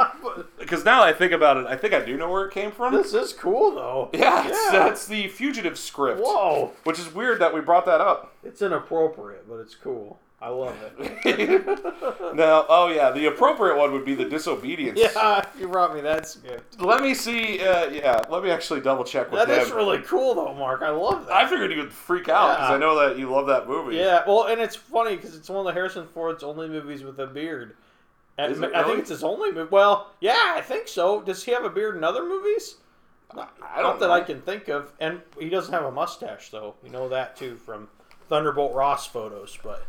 [0.58, 2.70] Because now that I think about it, I think I do know where it came
[2.70, 2.92] from.
[2.94, 4.10] this is cool, though.
[4.14, 4.78] yeah, it's, Yeah.
[4.80, 6.20] that's the fugitive script.
[6.22, 6.72] Whoa.
[6.84, 8.34] Which is weird that we brought that up.
[8.44, 10.20] It's inappropriate, but it's cool.
[10.40, 12.34] I love it.
[12.36, 14.98] now, oh yeah, the appropriate one would be the disobedience.
[15.00, 16.80] yeah, you brought me that gift.
[16.80, 17.60] Let me see.
[17.60, 20.82] Uh, yeah, let me actually double check with That is really cool, though, Marc.
[20.82, 21.34] I love that.
[21.34, 22.76] I figured you would freak out because Yeah.
[22.76, 23.96] I know that you love that movie.
[23.96, 27.18] Yeah, well, and it's funny because it's one of the Harrison Ford's only movies with
[27.18, 27.74] a beard.
[28.36, 28.84] And Is it I really?
[28.90, 29.68] think it's his only movie.
[29.72, 31.20] Well, yeah, I think so.
[31.20, 32.76] Does he have a beard in other movies?
[33.34, 34.12] Not, I don't not that know.
[34.12, 34.92] I can think of.
[35.00, 36.76] And he doesn't have a mustache, though.
[36.84, 37.88] You know that too from
[38.28, 39.58] Thunderbolt Ross photos.
[39.60, 39.84] But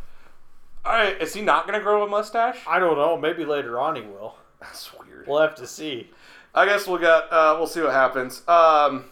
[0.84, 2.58] All right, is he not going to grow a mustache?
[2.66, 3.16] I don't know.
[3.16, 4.36] Maybe later on he will.
[4.60, 5.26] That's weird.
[5.26, 6.10] We'll have to see.
[6.54, 8.46] I guess we'll get uh, we'll see what happens.
[8.48, 9.04] Um,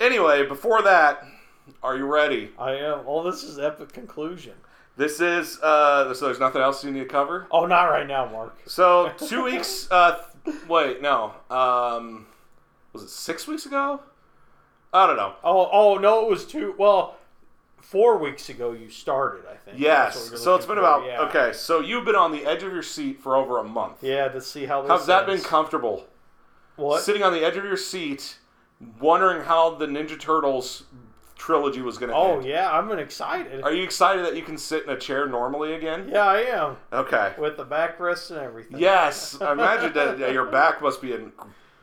[0.00, 1.24] anyway, before that,
[1.82, 2.50] are you ready?
[2.58, 3.00] I am.
[3.06, 4.54] Oh, this is epic conclusion.
[4.96, 7.46] This is uh, so there's nothing else you need to cover.
[7.50, 8.58] Oh, not right now, Marc.
[8.66, 9.88] So two weeks.
[9.90, 10.22] Uh,
[10.68, 11.34] wait, no.
[11.50, 12.26] Um,
[12.92, 14.00] was it six weeks ago?
[14.92, 15.34] I don't know.
[15.44, 16.74] Oh, oh no, it was two.
[16.76, 17.16] Well,
[17.80, 19.42] four weeks ago you started.
[19.50, 19.78] I think.
[19.78, 20.32] Yes.
[20.40, 21.20] So it's been for, about yeah.
[21.22, 21.52] okay.
[21.52, 24.02] So you've been on the edge of your seat for over a month.
[24.02, 26.06] Yeah, to see how How's that been comfortable?
[26.76, 27.02] what?
[27.02, 28.38] Sitting on the edge of your seat,
[29.00, 30.84] wondering how the Ninja Turtles
[31.36, 32.44] trilogy was going to Oh end.
[32.44, 33.62] yeah, I'm excited.
[33.62, 36.08] Are you excited that you can sit in a chair normally again?
[36.12, 37.32] Yeah, I am Okay.
[37.38, 38.78] with the backrest and everything.
[38.78, 41.32] Yes, I imagine that yeah, your back must be in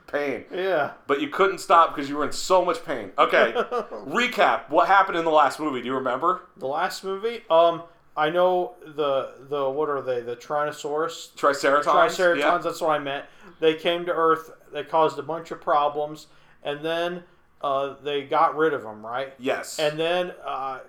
[0.08, 0.91] pain, Yeah.
[1.06, 3.12] but you couldn't stop because you were in so much pain.
[3.17, 3.54] Okay,
[4.08, 4.70] recap.
[4.70, 5.82] What happened in the last movie?
[5.82, 6.43] Do you remember?
[6.58, 7.84] The last movie, um,
[8.15, 10.22] I know the the what are they?
[10.22, 11.84] The Tyrannosaurus, Triceratons.
[11.84, 12.39] Triceratons.
[12.39, 12.58] Yeah.
[12.58, 13.26] That's what I meant.
[13.60, 14.52] They came to Earth.
[14.74, 16.28] They caused a bunch of problems,
[16.63, 17.24] and then
[17.62, 19.34] uh, they got rid of them, right?
[19.39, 19.80] Yes.
[19.80, 20.80] And then uh,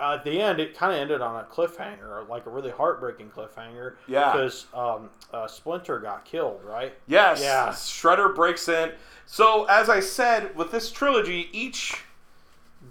[0.00, 3.94] at the end, it kind of ended on a cliffhanger, like a really heartbreaking cliffhanger.
[4.06, 4.32] Yeah.
[4.32, 6.94] Because um, uh, Splinter got killed, right?
[7.06, 7.40] yes.
[7.40, 7.68] Yeah.
[7.70, 8.92] Shredder breaks in.
[9.26, 12.02] So as I said, with this trilogy, each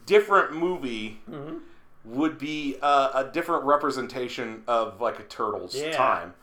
[0.06, 1.58] different movie Mm-hmm.
[2.06, 5.92] would be uh, a different representation of like a turtle's Yeah.
[5.96, 6.34] time.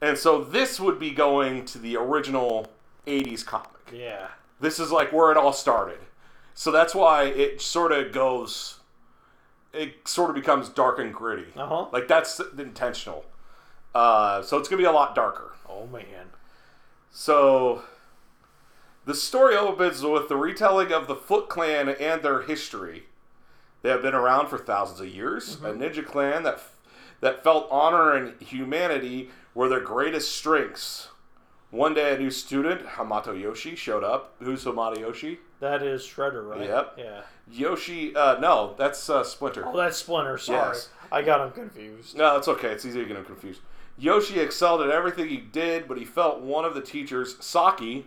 [0.00, 2.66] And so this would be going to the original
[3.06, 3.68] 80s comic.
[3.92, 4.28] Yeah.
[4.60, 5.98] This is like where it all started.
[6.54, 8.80] So that's why it sort of goes
[9.74, 11.46] it sort of becomes dark and gritty.
[11.56, 11.86] Uh huh.
[11.92, 13.24] Like that's intentional.
[13.94, 15.52] Uh, so it's going to be a lot darker.
[15.68, 16.26] Oh man.
[17.10, 17.82] So
[19.04, 23.04] the story opens with the retelling of the Foot Clan and their history.
[23.82, 25.56] They have been around for thousands of years.
[25.56, 26.60] A ninja clan that
[27.20, 31.08] that felt honor and humanity were their greatest strengths.
[31.70, 34.34] One day, a new student, Hamato Yoshi, showed up.
[34.38, 35.38] Who's Hamato Yoshi?
[35.64, 36.68] That is Shredder, right?
[36.68, 36.94] Yep.
[36.98, 37.20] Yeah.
[37.50, 39.64] Yoshi, uh, no, that's uh, Splinter.
[39.66, 40.36] Oh, that's Splinter.
[40.36, 40.90] Sorry, Yes.
[41.10, 42.18] I got him confused.
[42.18, 42.68] No, it's okay.
[42.68, 43.60] It's easy to get him confused.
[43.96, 48.04] Yoshi excelled at everything he did, but he felt one of the teachers, Saki,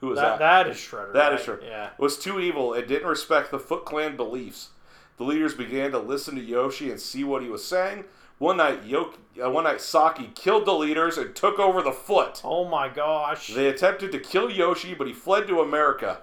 [0.00, 0.68] who was That, that?
[0.68, 1.14] is Shredder.
[1.14, 1.38] That right?
[1.38, 1.60] is true.
[1.62, 1.90] Yeah.
[1.96, 4.68] Was too evil and didn't respect the Foot Clan beliefs.
[5.16, 8.04] The leaders began to listen to Yoshi and see what he was saying.
[8.36, 12.42] One night, Yoki, uh, one night Saki killed the leaders and took over the Foot.
[12.44, 13.54] Oh my gosh.
[13.54, 16.18] They attempted to kill Yoshi, but he fled to America.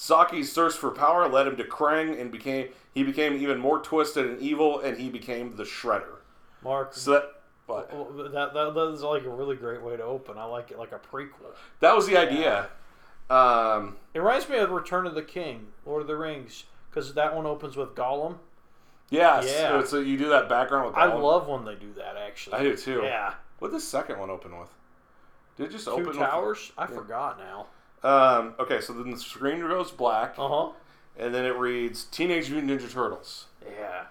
[0.00, 4.26] Saki's thirst for power led him to Krang and became he became even more twisted
[4.26, 6.18] and evil, and he became the Shredder.
[6.62, 6.94] Marc.
[6.94, 7.24] So that,
[7.66, 10.38] but well, that, that that is like a really great way to open.
[10.38, 11.50] I like it like a prequel.
[11.80, 12.68] that was the idea.
[13.28, 17.34] Um, It reminds me of Return of the King, Lord of the Rings, because that
[17.34, 18.38] one opens with Gollum.
[19.10, 19.82] yes, Yeah.
[19.82, 20.94] so, you do that background with.
[20.94, 22.16] I love when they do that.
[22.16, 23.00] Actually, I do too.
[23.02, 23.34] Yeah.
[23.58, 24.70] What did the second one open with?
[25.56, 26.70] Did it just Two open with- towers.
[26.78, 27.66] I forgot now.
[28.02, 30.68] Um, okay, so then the screen goes black, Uh huh.
[31.18, 33.46] and then it reads Teenage Mutant Ninja Turtles.
[33.66, 34.04] Yeah.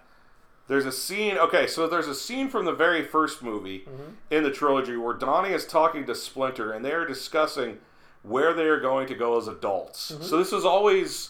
[0.67, 1.37] There's a scene.
[1.37, 3.87] Okay, so there's a scene from the very first movie
[4.29, 7.77] in the trilogy where Donnie is talking to Splinter, and they are discussing
[8.23, 10.13] where they are going to go as adults.
[10.21, 11.29] So this was always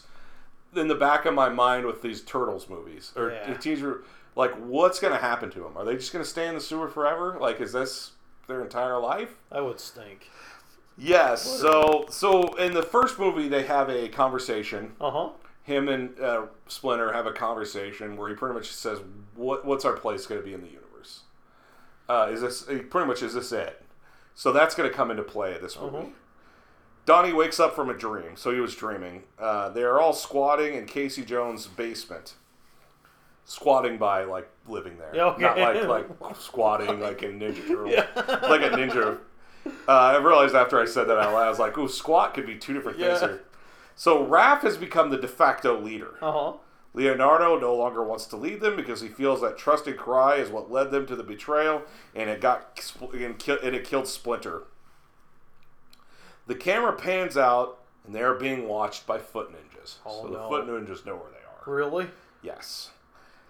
[0.76, 3.54] in the back of my mind with these Turtles movies or Yeah.
[3.58, 4.04] teaser.
[4.36, 5.78] Like, what's going to happen to them?
[5.78, 7.38] Are they just going to stay in the sewer forever?
[7.39, 8.12] Like, is this
[8.48, 9.36] their entire life?
[9.52, 10.30] That would stink.
[10.98, 11.42] Yes.
[11.44, 15.30] So, so in the first movie, they have a conversation Uh huh.
[15.64, 19.00] him and uh, Splinter have a conversation where he pretty much says,
[19.36, 21.22] "What what's our place going to be in the universe?
[22.10, 23.84] Uh, is this pretty much is this it?"
[24.34, 25.98] So that's going to come into play at this movie.
[25.98, 26.12] Mhm.
[27.06, 29.24] Donnie wakes up from a dream, so he was dreaming.
[29.40, 32.34] Uh, they are all squatting in Casey Jones' basement,
[33.46, 35.42] squatting by like living there, Yeah, okay.
[35.44, 35.58] not
[35.88, 37.96] like like squatting like in Ninja Turtles,
[38.50, 39.20] like a ninja.
[39.88, 42.45] Uh, I realized after I said that out loud, I was like, "Ooh, squat could
[42.45, 43.27] be two different things Yeah.
[43.27, 43.41] here."
[43.95, 46.15] So Raph has become the de facto leader.
[46.21, 46.53] Uh huh.
[46.93, 50.71] Leonardo no longer wants to lead them because he feels that trusting Karai is what
[50.71, 51.84] led them to the betrayal,
[52.15, 54.63] and it got spl- and, ki- and it killed Splinter.
[56.47, 59.95] The camera pans out, and they are being watched by foot ninjas.
[60.06, 60.49] Oh, so the no.
[60.49, 61.38] foot ninjas know where they
[61.71, 61.75] are.
[61.75, 62.08] Really?
[62.41, 62.91] Yes.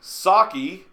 [0.01, 0.85] Saki.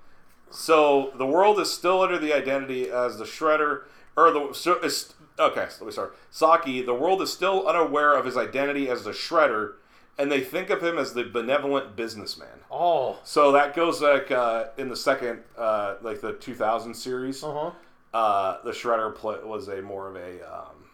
[0.51, 3.83] So the world is still under the identity as the Shredder,
[4.17, 5.67] or the so is, okay.
[5.71, 6.17] So let me start.
[6.31, 6.83] Saki.
[6.83, 9.75] The world is still unaware of his identity as the Shredder,
[10.19, 12.61] and they think of him as the benevolent businessman.
[12.71, 13.19] Oh.
[13.25, 17.43] So that goes like uh, in the second, uh, like the 2000 series.
[17.43, 17.71] Uh huh.
[18.17, 20.85] Uh, the Shredder play, was a more of a um,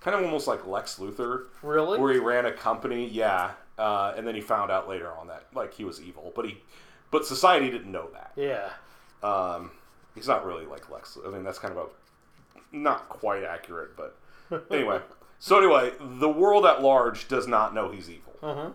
[0.00, 1.98] kind of almost like Lex Luthor, Really?
[1.98, 3.06] where he ran a company.
[3.08, 6.46] Yeah, uh, and then he found out later on that like he was evil, but
[6.46, 6.56] he,
[7.10, 8.32] but society didn't know that.
[8.36, 8.70] yeah.
[9.22, 9.72] Um,
[10.14, 11.18] he's not really like Lex.
[11.26, 11.86] I mean, that's kind of a
[12.72, 14.16] not quite accurate, but
[14.70, 15.00] anyway.
[15.42, 18.36] So anyway, the world at large does not know he's evil.
[18.42, 18.70] Uh-huh.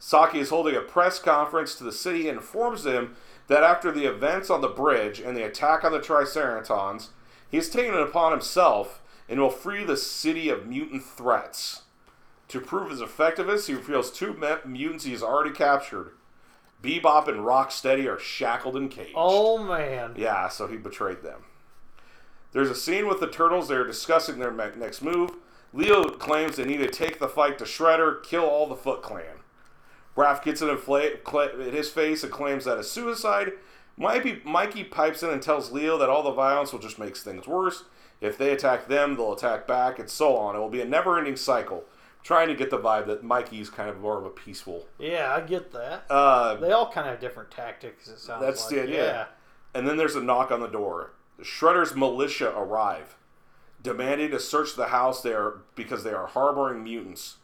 [0.00, 3.14] Saki is holding a press conference to the city and informs them
[3.46, 7.10] that after the events on the bridge and the attack on the Triceratons,
[7.48, 11.82] he has taken it upon himself and will free the city of mutant threats.
[12.48, 16.12] To prove his effectiveness, he reveals two mutants he has already captured.
[16.82, 19.14] Bebop and Rocksteady are shackled and caged.
[19.14, 20.14] Oh man.
[20.16, 21.44] Yeah, so he betrayed them.
[22.52, 23.68] There's a scene with the turtles.
[23.68, 25.30] They're discussing their next move.
[25.72, 29.40] Leo claims they need to take the fight to Shredder, kill all the Foot Clan.
[30.16, 33.52] Raph gets it in, fla- cla- in his face and claims that it's suicide.
[33.96, 37.46] Mikey, Mikey pipes in and tells Leo that all the violence will just make things
[37.46, 37.84] worse.
[38.20, 40.56] If they attack them, they'll attack back, and so on.
[40.56, 41.84] It will be a never-ending cycle.
[42.24, 44.88] Trying to get the vibe that Mikey's kind of more of a peaceful.
[44.98, 46.04] Yeah, I get that.
[46.10, 48.08] Uh, They all kind of have different tactics.
[48.08, 48.74] It sounds That's like.
[48.74, 49.28] the idea.
[49.74, 51.12] And then there's a knock on the door.
[51.42, 53.16] Shredder's militia arrive,
[53.82, 57.36] demanding to search the house there because they are harboring mutants.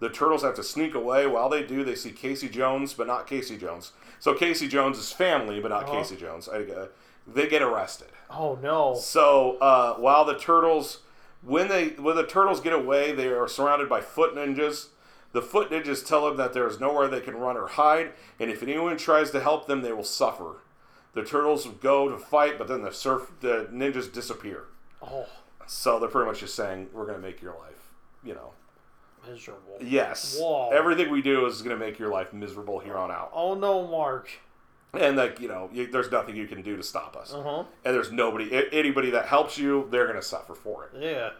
[0.00, 1.26] The turtles have to sneak away.
[1.26, 3.92] While they do, they see Casey Jones, but not Casey Jones.
[4.18, 5.92] So Casey Jones is family, but not Uh-huh.
[5.98, 6.48] Casey Jones.
[6.48, 6.86] I, uh,
[7.26, 8.08] they get arrested.
[8.30, 8.94] Oh no.
[8.94, 10.98] So uh, while the turtles,
[11.42, 14.88] when they when the turtles get away, they are surrounded by foot ninjas.
[15.32, 18.50] The foot ninjas tell them that there is nowhere they can run or hide, and
[18.50, 20.56] if anyone tries to help them, they will suffer.
[21.14, 24.64] The turtles go to fight, but then the surf the ninjas disappear.
[25.02, 25.26] Oh,
[25.66, 28.52] So they're pretty much just saying, "We're going to make your life, you know."
[29.26, 29.78] miserable.
[29.80, 30.68] Yes, Whoa.
[30.70, 33.86] everything we do is going to make your life miserable here on out, Oh no,
[33.86, 34.28] Marc.
[34.92, 37.64] and like you know, you, there's nothing you can do to stop us, Uh huh.
[37.86, 41.00] and there's nobody, anybody that helps you, they're going to suffer for it.
[41.00, 41.30] Yeah.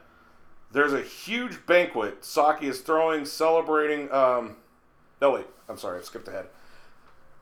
[0.72, 4.10] There's a huge banquet Saki is throwing, celebrating.
[4.10, 4.56] Um,
[5.20, 5.46] no, wait.
[5.68, 5.98] I'm sorry.
[5.98, 6.46] I skipped ahead.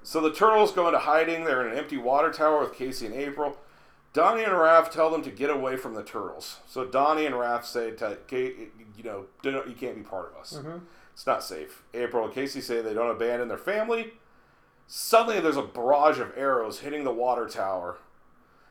[0.03, 1.45] So the turtles go into hiding.
[1.45, 3.57] They're in an empty water tower with Casey and April.
[4.13, 6.59] Donnie and Raph tell them to get away from the turtles.
[6.67, 10.53] So Donnie and Raph say, to, you know, you can't be part of us.
[11.15, 11.83] It's not safe.
[11.95, 14.15] April and Casey say they don't abandon their family.
[14.87, 17.97] Suddenly, there's a barrage of arrows hitting the water tower,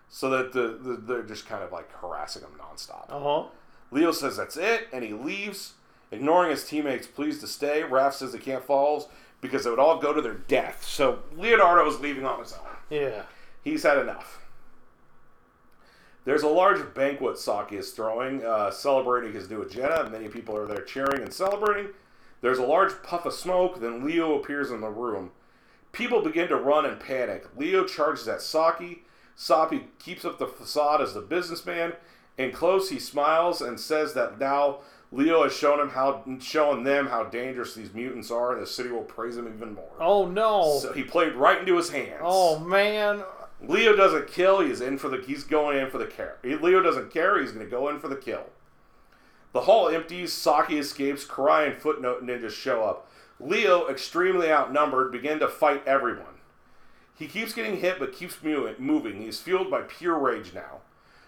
[0.09, 3.05] so that the, the they're just kind of like harassing them nonstop.
[3.09, 3.43] Uh huh.
[3.89, 5.73] Leo says that's it, and he leaves,
[6.11, 7.81] ignoring his teammates' pleas to stay.
[7.81, 9.09] Raph says they can't follow
[9.41, 10.85] because they would all go to their death.
[10.85, 12.59] So Leonardo is leaving on his own.
[12.89, 13.23] Yeah.
[13.63, 14.39] He's had enough.
[16.23, 20.07] There's a large banquet Saki is throwing, uh, celebrating his new agenda.
[20.09, 21.91] Many people are there cheering and celebrating.
[22.41, 25.31] There's a large puff of smoke, then Leo appears in the room.
[25.91, 27.45] People begin to run and panic.
[27.57, 29.03] Leo charges at Saki.
[29.35, 31.93] Saki keeps up the facade as the businessman.
[32.37, 34.79] In close, he smiles and says that now
[35.11, 38.89] Leo has shown him how, shown them how dangerous these mutants are, and the city
[38.89, 39.91] will praise him even more.
[39.99, 40.79] Oh no.
[40.81, 42.21] So he played right into his hands.
[42.23, 43.23] oh man.
[43.63, 44.61] Leo doesn't kill.
[44.61, 45.17] He's in for the.
[45.17, 46.37] He's going in for the care.
[46.43, 47.39] Leo doesn't care.
[47.39, 48.45] He's going to go in for the kill.
[49.53, 50.33] The hall empties.
[50.33, 51.25] Saki escapes.
[51.25, 53.07] Karai and Footnote Ninjas show up.
[53.39, 56.25] Leo, extremely outnumbered, begin to fight everyone.
[57.15, 59.21] He keeps getting hit, but keeps moving.
[59.21, 60.79] He's fueled by pure rage now.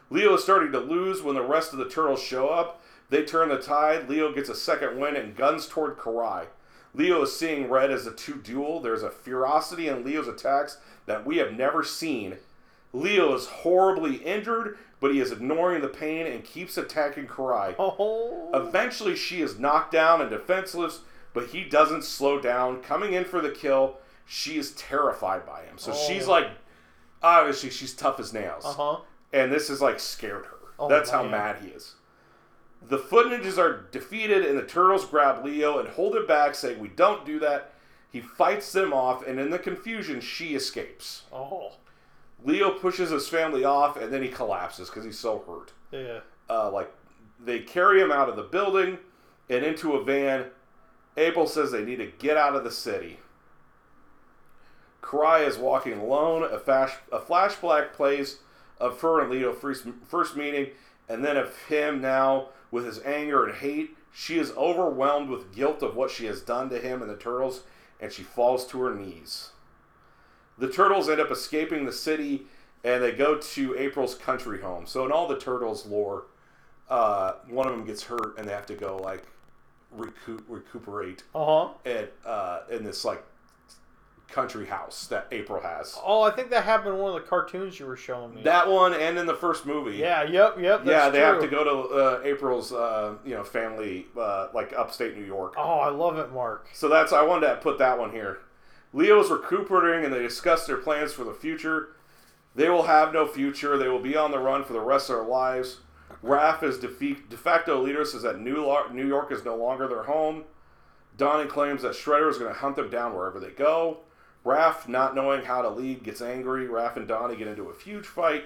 [0.09, 2.81] Leo is starting to lose when the rest of the turtles show up.
[3.13, 4.09] They turn the tide.
[4.09, 6.47] Leo gets a second win and guns toward Karai.
[6.95, 8.79] Leo is seeing red as the two duel.
[8.79, 12.37] There's a ferocity in Leo's attacks that we have never seen.
[12.91, 17.75] Leo is horribly injured, but he is ignoring the pain and keeps attacking Karai.
[17.77, 18.49] Oh.
[18.51, 21.01] Eventually, she is knocked down and defenseless,
[21.35, 22.81] but he doesn't slow down.
[22.81, 25.77] Coming in for the kill, she is terrified by him.
[25.77, 26.07] So Oh.
[26.07, 26.47] she's like,
[27.21, 28.65] obviously, she's tough as nails.
[28.65, 28.97] Uh huh.
[29.31, 30.57] And this has like scared her.
[30.79, 31.93] Oh, That's how mad he is.
[32.87, 36.79] The foot ninjas are defeated, and the turtles grab Leo and hold him back, saying,
[36.79, 37.73] We don't do that.
[38.11, 41.23] He fights them off, and in the confusion, she escapes.
[41.31, 41.73] Oh.
[42.43, 45.71] Leo pushes his family off, and then he collapses because he's so hurt.
[45.91, 46.19] Yeah.
[46.49, 46.93] Uh, like,
[47.43, 48.97] they carry him out of the building
[49.49, 50.45] and into a van.
[51.17, 53.19] April says they need to get out of the city.
[55.01, 56.43] Karai is walking alone.
[56.43, 58.39] A, flash, a flashback plays
[58.79, 60.67] of her and Leo first, first meeting,
[61.07, 63.95] and then of him now with his anger and hate.
[64.11, 67.61] She is overwhelmed with guilt of what she has done to him and the turtles,
[68.01, 69.51] and she falls to her knees.
[70.57, 72.47] The turtles end up escaping the city,
[72.83, 74.85] and they go to April's country home.
[74.87, 76.25] So in all the turtles lore,
[76.89, 79.23] uh, one of them gets hurt, and they have to go like
[79.91, 81.69] recoup, recuperate Uh huh.
[81.85, 83.23] at uh, in this like
[84.27, 85.97] country house that April has.
[86.03, 88.41] Oh, I think that happened in one of the cartoons you were showing me.
[88.43, 89.97] That one and in the first movie.
[89.97, 90.81] yeah, yep, yep.
[90.85, 91.27] Yeah, they true.
[91.27, 95.53] have to go to uh, April's, uh, you know, family, uh, like upstate New York.
[95.57, 96.67] Oh, I love it, Marc.
[96.73, 98.39] So that's I wanted to put that one here.
[98.91, 101.89] Leo's recuperating, and they discuss their plans for the future.
[102.55, 103.77] They will have no future.
[103.77, 105.77] They will be on the run for the rest of their lives.
[106.23, 109.87] Raph, is defe- de facto leader, says that New, Lo- New York is no longer
[109.87, 110.43] their home.
[111.17, 113.99] Donnie claims that Shredder is going to hunt them down wherever they go.
[114.45, 116.67] Raph, not knowing how to lead, gets angry.
[116.67, 118.45] Raph and Donnie get into a huge fight.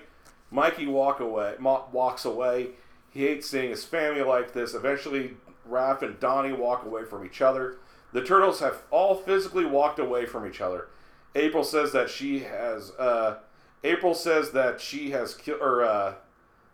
[0.51, 2.69] Mikey walk away, walks away.
[3.09, 4.73] He hates seeing his family like this.
[4.73, 5.37] Eventually,
[5.69, 7.77] Raph and Donnie walk away from each other.
[8.13, 10.87] The turtles have all physically walked away from each other.
[11.35, 12.91] April says that she has.
[12.91, 13.37] Uh,
[13.83, 16.13] April says that she has killed, or uh,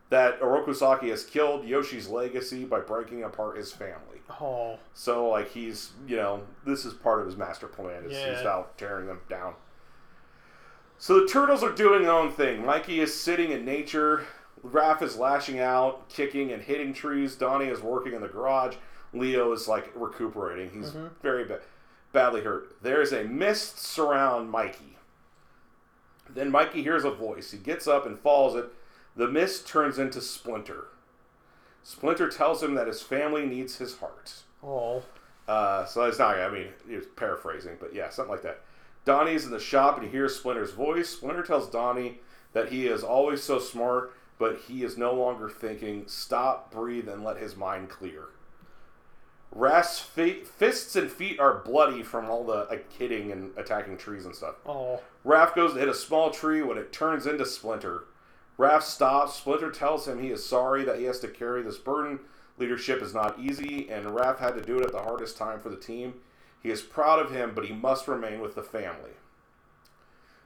[0.09, 4.12] that Oroku Saki has killed Yoshi's legacy by breaking apart his family.
[4.29, 8.05] Oh, So like he's you know this is part of his master plan.
[8.05, 9.55] Is he's out tearing them down.
[10.97, 12.65] So the turtles are doing their own thing.
[12.65, 14.25] Mikey is sitting in nature.
[14.65, 17.35] Raph is lashing out, kicking and hitting trees.
[17.35, 18.75] Donnie is working in the garage.
[19.13, 20.71] Leo is like recuperating.
[20.71, 21.07] He's mm-hmm.
[21.21, 21.59] very ba-
[22.13, 22.81] badly hurt.
[22.81, 24.97] There is a mist surround Mikey.
[26.29, 27.51] Then Mikey hears a voice.
[27.51, 28.73] He gets up and follows it.
[29.15, 30.85] The mist turns into Splinter.
[31.83, 34.33] Splinter tells him that his family needs his heart.
[34.63, 35.03] oh,
[35.47, 38.61] Uh, so it's not, I mean, he was paraphrasing, but yeah, something like that.
[39.05, 41.09] Donnie's in the shop and he hears Splinter's voice.
[41.09, 42.19] Splinter tells Donnie
[42.53, 46.05] that he is always so smart, but he is no longer thinking.
[46.07, 48.27] Stop, breathe, and let his mind clear.
[49.53, 54.25] Raph's fi- fists and feet are bloody from all the like, hitting and attacking trees
[54.25, 54.55] and stuff.
[54.65, 58.05] oh, Raph goes to hit a small tree when it turns into Splinter.
[58.59, 59.35] Raph stops.
[59.35, 62.19] Splinter tells him he is sorry that he has to carry this burden.
[62.57, 65.69] Leadership is not easy, and Raph had to do it at the hardest time for
[65.69, 66.15] the team.
[66.61, 69.11] He is proud of him, but he must remain with the family.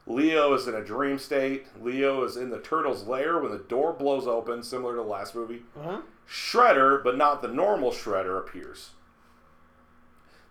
[0.06, 1.68] Leo is in a dream state.
[1.82, 5.36] Leo is in the turtle's lair when the door blows open, similar to the last
[5.36, 5.66] movie.
[5.78, 6.04] Mhm.
[6.28, 8.92] Shredder, but not the normal Shredder, appears.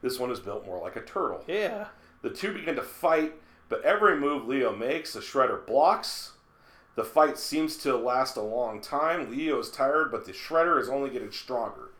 [0.02, 1.42] This one is built more like a turtle.
[1.46, 1.88] yeah.
[2.22, 3.34] The two begin to fight,
[3.68, 6.32] but every move Leo makes, the Shredder blocks.
[6.96, 9.30] The fight seems to last a long time.
[9.30, 11.90] Leo is tired, but the Shredder is only getting stronger.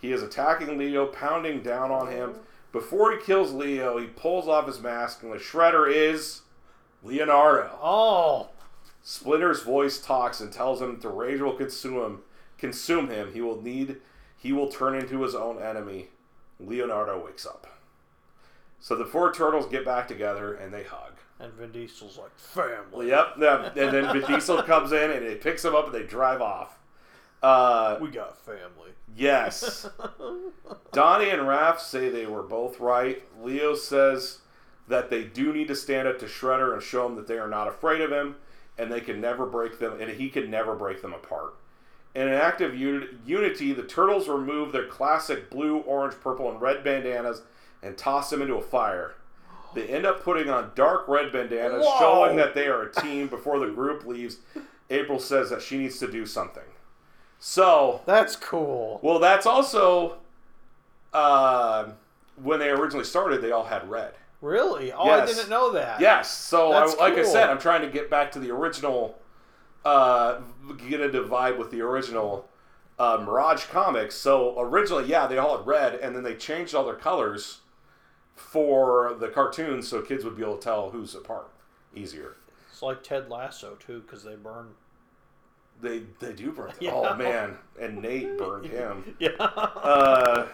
[0.00, 2.34] He is attacking Leo, pounding down on him.
[2.72, 6.42] Before he kills Leo, he pulls off his mask, and the Shredder is
[7.02, 7.78] Leonardo.
[7.80, 8.48] Oh,
[9.04, 12.22] Splinter's voice talks and tells him the rage will consume him.
[12.58, 13.32] Consume him.
[13.32, 13.96] He will need.
[14.36, 16.08] He will turn into his own enemy.
[16.58, 17.66] Leonardo wakes up.
[18.80, 21.19] So the four turtles get back together and they hug.
[21.40, 23.08] And Vin Diesel's like family.
[23.08, 23.36] Yep.
[23.36, 26.78] And then Vin Diesel comes in and it picks him up and they drive off.
[27.42, 28.90] Uh, We got family.
[29.16, 29.88] yes.
[30.92, 33.22] Donnie and Raph say they were both right.
[33.42, 34.38] Leo says
[34.88, 37.48] that they do need to stand up to Shredder and show him that they are
[37.48, 38.36] not afraid of him,
[38.76, 41.54] and they can never break them, and he can never break them apart.
[42.14, 46.60] In an act of uni- unity, the turtles remove their classic blue, orange, purple, and
[46.60, 47.42] red bandanas
[47.82, 49.14] and toss them into a fire.
[49.74, 51.98] They end up putting on dark red bandanas, Whoa.
[51.98, 54.38] showing that they are a team before the group leaves.
[54.90, 56.64] April says that she needs to do something.
[57.38, 59.00] So, That's cool.
[59.02, 60.18] well, that's also
[61.12, 61.86] uh,
[62.42, 63.40] when they originally started.
[63.40, 64.12] They all had red.
[64.42, 64.92] Really?
[64.92, 66.00] Oh, I didn't know that.
[66.00, 66.30] Yes.
[66.30, 69.18] So, I, like I said, I'm trying to get back to the original.
[69.84, 70.40] Uh,
[70.88, 72.46] get into vibe with the original
[73.00, 74.14] uh, Mirage comics.
[74.14, 77.59] So originally, yeah, they all had red, and then they changed all their colors
[78.40, 81.48] for the cartoons, so kids would be able to tell who's apart
[81.94, 82.36] easier.
[82.70, 84.68] It's like Ted Lasso too, because they burn.
[85.80, 86.72] They they do burn.
[86.80, 86.92] Yeah.
[86.94, 89.16] Oh man, and Nate burned him.
[89.18, 89.30] Yeah.
[89.38, 90.46] Uh,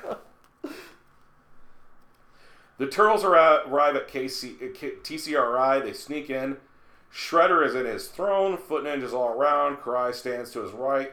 [2.78, 5.82] the Turtles arrive at KC, TCRI.
[5.82, 6.58] They sneak in.
[7.12, 8.58] Shredder is in his throne.
[8.58, 9.78] Foot ninjas all around.
[9.78, 11.12] Karai stands to his right.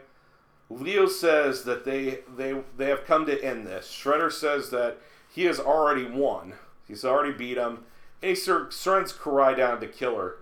[0.69, 3.88] Leo says that they they they have come to end this.
[3.88, 4.97] Shredder says that
[5.30, 6.53] he has already won.
[6.88, 7.86] He's already beat him,
[8.21, 10.38] and he sur- sends Karai down to kill her,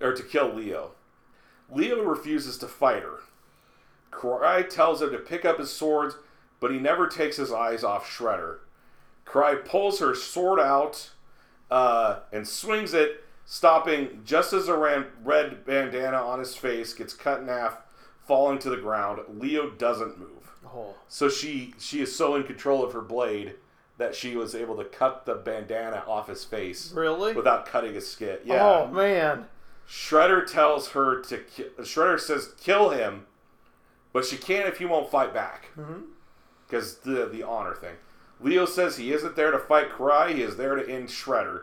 [0.00, 0.92] or to kill Leo.
[1.70, 3.20] Leo refuses to fight her.
[4.10, 6.16] Karai tells him to pick up his swords,
[6.58, 8.58] but he never takes his eyes off Shredder.
[9.24, 11.10] Karai pulls her sword out
[11.70, 17.14] uh, and swings it, stopping just as a ran- red bandana on his face gets
[17.14, 17.78] cut in half,
[18.26, 19.20] falling to the ground.
[19.28, 20.50] Leo doesn't move.
[20.66, 20.94] oh.
[21.08, 23.54] So she she is so in control of her blade
[24.00, 27.32] that she was able to cut the bandana off his face Really?
[27.34, 28.38] without cutting his skin.
[28.44, 28.64] Yeah.
[28.66, 29.44] Oh man.
[29.88, 31.38] Shredder tells her to.
[31.38, 33.26] Ki- Shredder says kill him,
[34.12, 35.66] but she can't if he won't fight back.
[35.78, 36.00] Mm-hmm.
[36.66, 37.96] Because the the honor thing.
[38.40, 40.34] Leo says he isn't there to fight Karai.
[40.34, 41.62] He is there to end Shredder.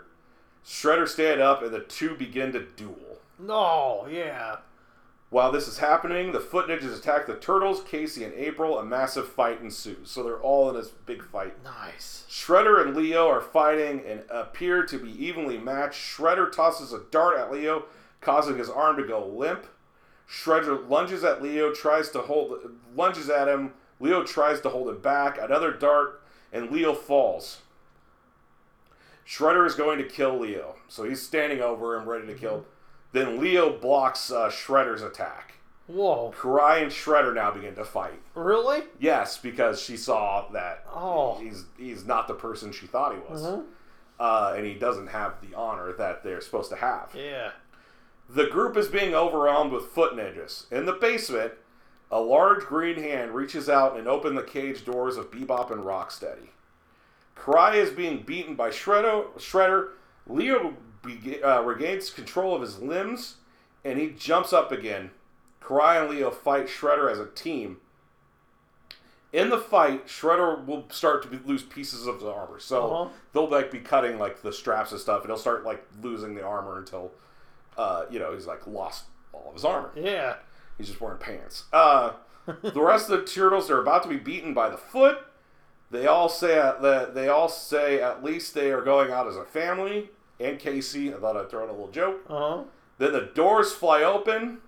[0.66, 3.18] Shredder stand up, and the two begin to duel.
[3.40, 4.58] No, yeah.
[5.30, 8.80] While this is happening, the Foot Ninjas attack the Turtles, Casey, and April.
[8.80, 10.10] A massive fight ensues.
[10.10, 11.62] So they're all in this big fight.
[11.64, 12.26] Nice.
[12.30, 16.00] Shredder and Leo are fighting and appear to be evenly matched.
[16.00, 17.86] Shredder tosses a dart at Leo,
[18.22, 19.66] causing his arm to go limp.
[20.30, 22.58] Shredder lunges at Leo, tries to hold
[22.96, 23.74] lunges at him.
[24.00, 25.38] Leo tries to hold it back.
[25.42, 26.22] Another dart,
[26.54, 27.62] and Leo falls.
[29.28, 32.60] Shredder is going to kill Leo, so he's standing over him, ready to kill.
[32.60, 32.77] Mm-hmm.
[33.14, 35.54] Then Leo blocks uh, Shredder's attack.
[35.88, 36.34] Whoa.
[36.38, 38.20] Karai and Shredder now begin to fight.
[38.36, 38.84] Really?
[39.00, 41.36] Yes, because she saw that Oh.
[41.40, 43.64] he's he's not the person she thought he was, Mhm.
[44.20, 47.12] uh, and he doesn't have the honor that they're supposed to have.
[47.16, 47.52] Yeah.
[48.30, 50.70] The group is being overwhelmed with foot ninjas.
[50.70, 51.54] In the basement,
[52.12, 56.50] a large green hand reaches out and opens the cage doors of Bebop and Rocksteady.
[57.38, 59.28] Karai is being beaten by Shredder.
[59.38, 59.92] Shredder.
[60.30, 63.36] Leo bega- uh, regains control of his limbs,
[63.84, 65.12] and he jumps up again.
[65.62, 67.78] Karai and Leo fight Shredder as a team.
[69.34, 72.60] In the fight, Shredder will start to be, lose pieces of his armor.
[72.60, 73.10] So Uh-huh.
[73.34, 76.44] they'll like be cutting like the straps and stuff, and he'll start like losing the
[76.44, 77.12] armor until,
[77.78, 79.92] uh, you know, he's like lost all of his armor.
[79.96, 80.36] Yeah.
[80.78, 81.66] He's just wearing pants.
[81.74, 82.14] Uh,
[82.62, 85.20] the rest of the turtles are about to be beaten by the foot.
[85.92, 89.44] They all say that they all say at least they are going out as a
[89.46, 90.10] family.
[90.40, 92.22] And Casey, I thought I'd throw in a little joke.
[92.30, 92.64] Uh huh.
[92.98, 94.60] Then the doors fly open.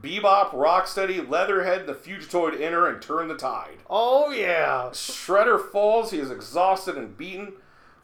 [0.00, 3.78] Bebop, Rocksteady, Leatherhead, and the Fugitoid enter and turn the tide.
[3.88, 4.90] Oh yeah.
[4.92, 6.10] Shredder falls.
[6.10, 7.54] He is exhausted and beaten.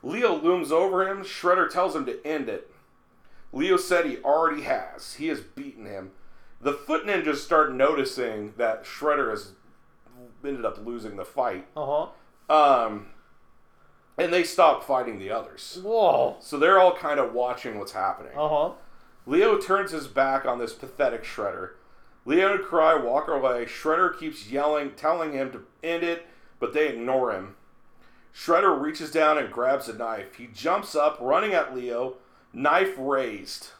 [0.03, 1.23] Leo looms over him.
[1.23, 2.71] Shredder tells him to end it.
[3.53, 5.15] Leo said he already has.
[5.15, 6.13] He has beaten him.
[6.61, 9.53] The Foot Ninjas start noticing that Shredder has
[10.45, 11.67] ended up losing the fight.
[11.77, 12.09] Uh
[12.49, 12.85] huh.
[12.85, 13.09] Um,
[14.19, 15.79] and they stop fighting the others.
[15.83, 16.37] Whoa.
[16.41, 18.33] So they're all kind of watching what's happening.
[18.37, 18.71] Uh huh.
[19.27, 21.71] Leo turns his back on this pathetic Shredder.
[22.25, 23.65] Leo and Karai walk away.
[23.65, 26.27] Shredder keeps yelling, telling him to end it,
[26.61, 27.57] but they ignore him.
[28.35, 30.37] Shredder reaches down and grabs a knife.
[30.37, 32.15] He jumps up, running at Leo,
[32.53, 33.71] knife raised.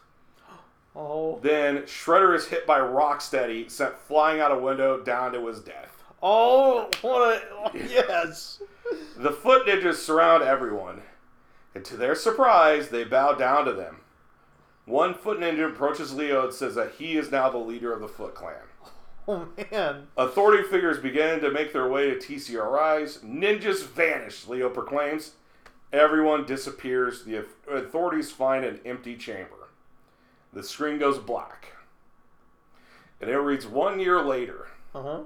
[0.95, 1.39] Oh.
[1.41, 6.03] Then Shredder is hit by Rocksteady, sent flying out a window down to his death.
[6.21, 6.87] Oh.
[7.01, 7.41] What
[7.73, 7.77] a.
[7.89, 8.61] Yes.
[9.17, 11.01] The Foot Ninjas surround everyone,
[11.73, 14.01] and to their surprise, they bow down to them.
[14.85, 18.07] One Foot Ninja approaches Leo and says that he is now the leader of the
[18.07, 18.55] Foot Clan.
[19.27, 20.07] Oh man.
[20.17, 23.23] Authority figures begin to make their way to TCRIs.
[23.23, 25.31] Ninjas vanish, Leo proclaims.
[25.93, 27.23] Everyone disappears.
[27.23, 29.69] The authorities find an empty chamber.
[30.51, 31.73] The screen goes black.
[33.21, 34.67] And it reads one year later.
[34.93, 35.19] Uh huh.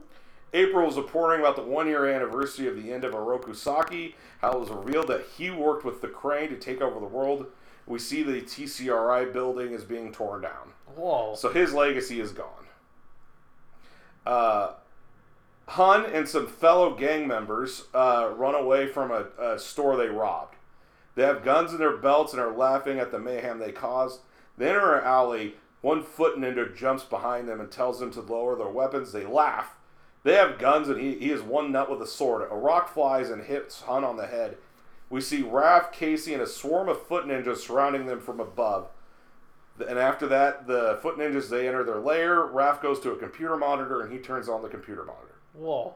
[0.54, 4.54] April was reporting about the one year anniversary of the end of Oroku Saki, how
[4.54, 7.48] it was revealed that he worked with the Kraang to take over the world.
[7.86, 10.74] We see the TCRI building is being torn down.
[10.96, 11.36] Whoa.
[11.36, 12.68] So his legacy is gone.
[14.26, 14.72] Uh,
[15.70, 20.56] Hun and some fellow gang members uh, run away from a, a store they robbed.
[21.16, 24.22] They have guns in their belts and are laughing at the mayhem they caused.
[24.58, 25.56] They enter an alley.
[25.82, 29.12] One foot ninja jumps behind them and tells them to lower their weapons.
[29.12, 29.77] They laugh.
[30.28, 32.46] They have guns and he, he is one nut with a sword.
[32.52, 34.58] A rock flies and hits Hun on the head.
[35.10, 38.90] We see Raph, Casey, and a swarm of foot ninjas surrounding them from above.
[39.80, 42.42] And after that, the foot ninjas they enter their lair.
[42.46, 45.36] Raph goes to a computer monitor and he turns on the computer monitor.
[45.54, 45.94] Whoa.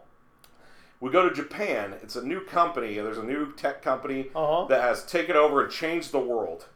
[1.01, 1.95] We go to Japan.
[2.01, 2.93] It's a new company.
[2.95, 4.65] There's a new tech company Uh-huh.
[4.67, 6.67] that has taken over and changed the world.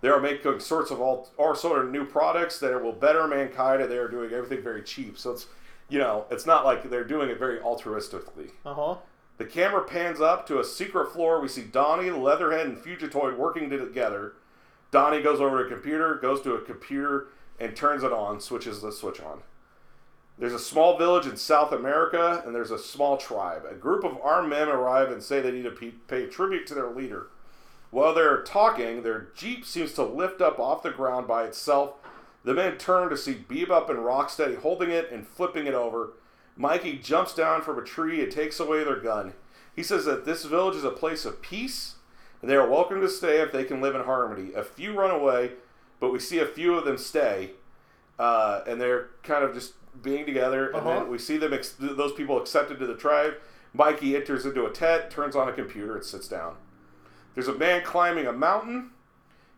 [0.00, 3.82] They are making sorts of all, all sort of new products that will better mankind,
[3.82, 5.18] and they are doing everything very cheap.
[5.18, 5.46] So it's,
[5.92, 8.50] you know, it's not like they're doing it very altruistically.
[8.64, 8.96] Uh huh.
[9.36, 11.38] The camera pans up to a secret floor.
[11.38, 14.32] We see Donnie, Leatherhead, and Fugitoid working together.
[14.90, 17.28] Donnie goes over to a computer, goes to a computer,
[17.60, 19.42] and turns it on, switches the switch on.
[20.38, 23.64] There's a small village in South America, and there's a small tribe.
[23.70, 26.90] A group of armed men arrive and say they need to pay tribute to their
[26.90, 27.26] leader.
[27.90, 31.96] While they're talking, their jeep seems to lift up off the ground by itself.
[32.44, 36.14] The men turn to see Bebop and Rocksteady holding it and flipping it over.
[36.56, 39.34] Mikey jumps down from a tree and takes away their gun.
[39.74, 41.94] He says that this village is a place of peace,
[42.40, 44.52] and they are welcome to stay if they can live in harmony.
[44.54, 45.52] A few run away,
[46.00, 47.52] but we see a few of them stay,
[48.18, 50.66] uh, and they're kind of just being together.
[50.66, 50.88] And Uh-huh.
[51.00, 53.34] then we see them, ex- those people accepted to the tribe.
[53.72, 56.56] Mikey enters into a tent, turns on a computer, and sits down.
[57.34, 58.90] There's a man climbing a mountain.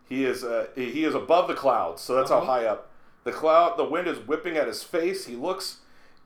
[0.07, 2.45] He is uh, he is above the clouds, so that's how Uh-huh.
[2.45, 2.89] high up.
[3.23, 5.25] The cloud, the wind is whipping at his face.
[5.25, 5.77] He looks,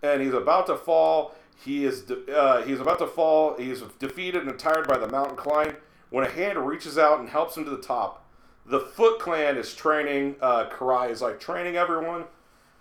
[0.04, 1.34] and he's about to fall.
[1.64, 3.56] He is de- uh, he's about to fall.
[3.58, 5.78] He is defeated and tired by the mountain climb.
[6.10, 8.26] When a hand reaches out and helps him to the top,
[8.66, 10.36] the Foot Clan is training.
[10.42, 12.26] Uh, Karai is like training everyone.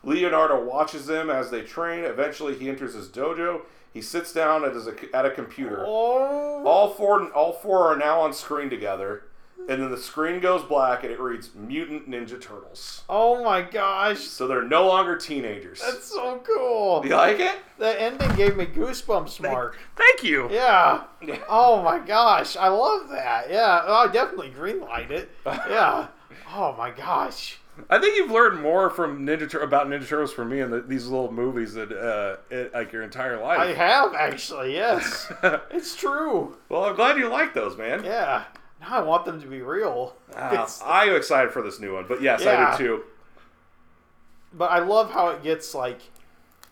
[0.03, 2.05] Leonardo watches them as they train.
[2.05, 3.63] Eventually, he enters his dojo.
[3.93, 5.85] He sits down at, his, at a computer.
[5.87, 9.25] Oh, All four, all four are now on screen together,
[9.69, 14.21] and then the screen goes black and it reads "Mutant Ninja Turtles." oh my gosh.
[14.21, 15.81] So they're no longer teenagers.
[15.81, 17.03] That's so cool.
[17.05, 17.57] you like it?
[17.79, 19.77] The ending gave me goosebumps, Marc.
[19.97, 20.49] Thank you.
[20.51, 21.05] Yeah.
[21.23, 21.39] Yeah.
[21.49, 23.51] Oh my gosh, I love that.
[23.51, 25.31] Yeah, oh, I definitely greenlight it.
[25.47, 26.09] Yeah.
[26.55, 27.59] Oh my gosh.
[27.91, 30.81] I think you've learned more from Ninja Tur- about Ninja Turtles from me in the,
[30.81, 33.59] these little movies that uh, it, like your entire life.
[33.61, 34.73] I have actually.
[34.75, 35.31] Yes,
[35.71, 36.57] it's true.
[36.71, 38.03] well, I'm glad you like those, man.
[38.03, 38.45] Yeah.
[38.81, 40.15] Now I want them to be real.
[40.35, 42.77] Uh, I'm excited for this new one, but yes, I Yeah.
[42.77, 43.03] do too.
[44.53, 46.01] but I love how it gets like.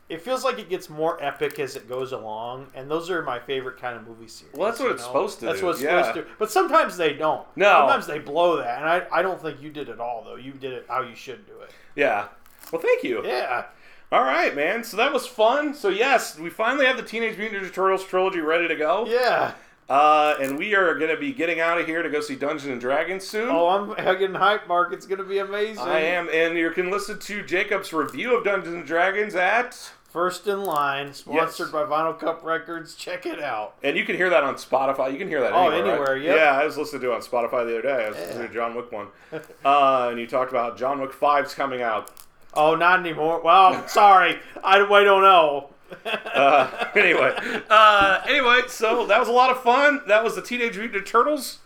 [0.08, 3.40] It feels like it gets more epic as it goes along, and those are my
[3.40, 4.54] favorite kind of movie series.
[4.54, 6.00] Well, that's what it's supposed to That's do, what it's yeah.
[6.06, 6.32] supposed to.
[6.38, 7.44] But sometimes they don't.
[7.56, 7.72] No.
[7.72, 10.36] Sometimes they blow that, and I, I don't think you did it all though.
[10.36, 11.72] You did it how you should do it.
[11.96, 12.28] Yeah.
[12.70, 13.26] Well, thank you.
[13.26, 13.64] Yeah.
[14.12, 14.84] All right, man.
[14.84, 15.74] So that was fun.
[15.74, 19.06] So yes, we finally have the Teenage Mutant Ninja Turtles trilogy ready to go.
[19.08, 19.54] Yeah.
[19.88, 22.70] Uh, and we are going to be getting out of here to go see Dungeons
[22.72, 23.48] and Dragons soon.
[23.50, 24.92] Oh, I'm getting hype, Marc.
[24.92, 25.84] It's gonna be amazing.
[25.84, 30.46] I am, and you can listen to Jacob's review of Dungeons and Dragons at, First
[30.46, 31.72] in line, sponsored Yes.
[31.72, 32.94] by Vinyl Cup Records.
[32.94, 33.74] Check it out.
[33.82, 35.12] and you can hear that on Spotify.
[35.12, 36.14] You can hear that Oh, anywhere.
[36.14, 36.22] right?
[36.22, 36.36] yep.
[36.36, 38.06] Yeah, I was listening to it on Spotify the other day.
[38.06, 39.08] I was listening to John Wick one,
[39.64, 42.10] uh, and you talked about John Wick 5's coming out.
[42.54, 43.42] Oh, not anymore.
[43.42, 44.38] Well, sorry.
[44.64, 45.68] I, I don't know.
[46.36, 47.34] Uh, anyway,
[47.70, 50.02] uh, anyway, so that was a lot of fun.
[50.06, 51.60] That was the Teenage Mutant Turtles,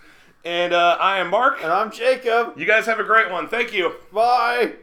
[0.45, 1.61] and uh, I am Marc.
[1.63, 2.57] And I'm Jacob.
[2.57, 3.49] You guys have a great one.
[3.49, 3.95] Thank you.
[4.13, 4.75] Bye.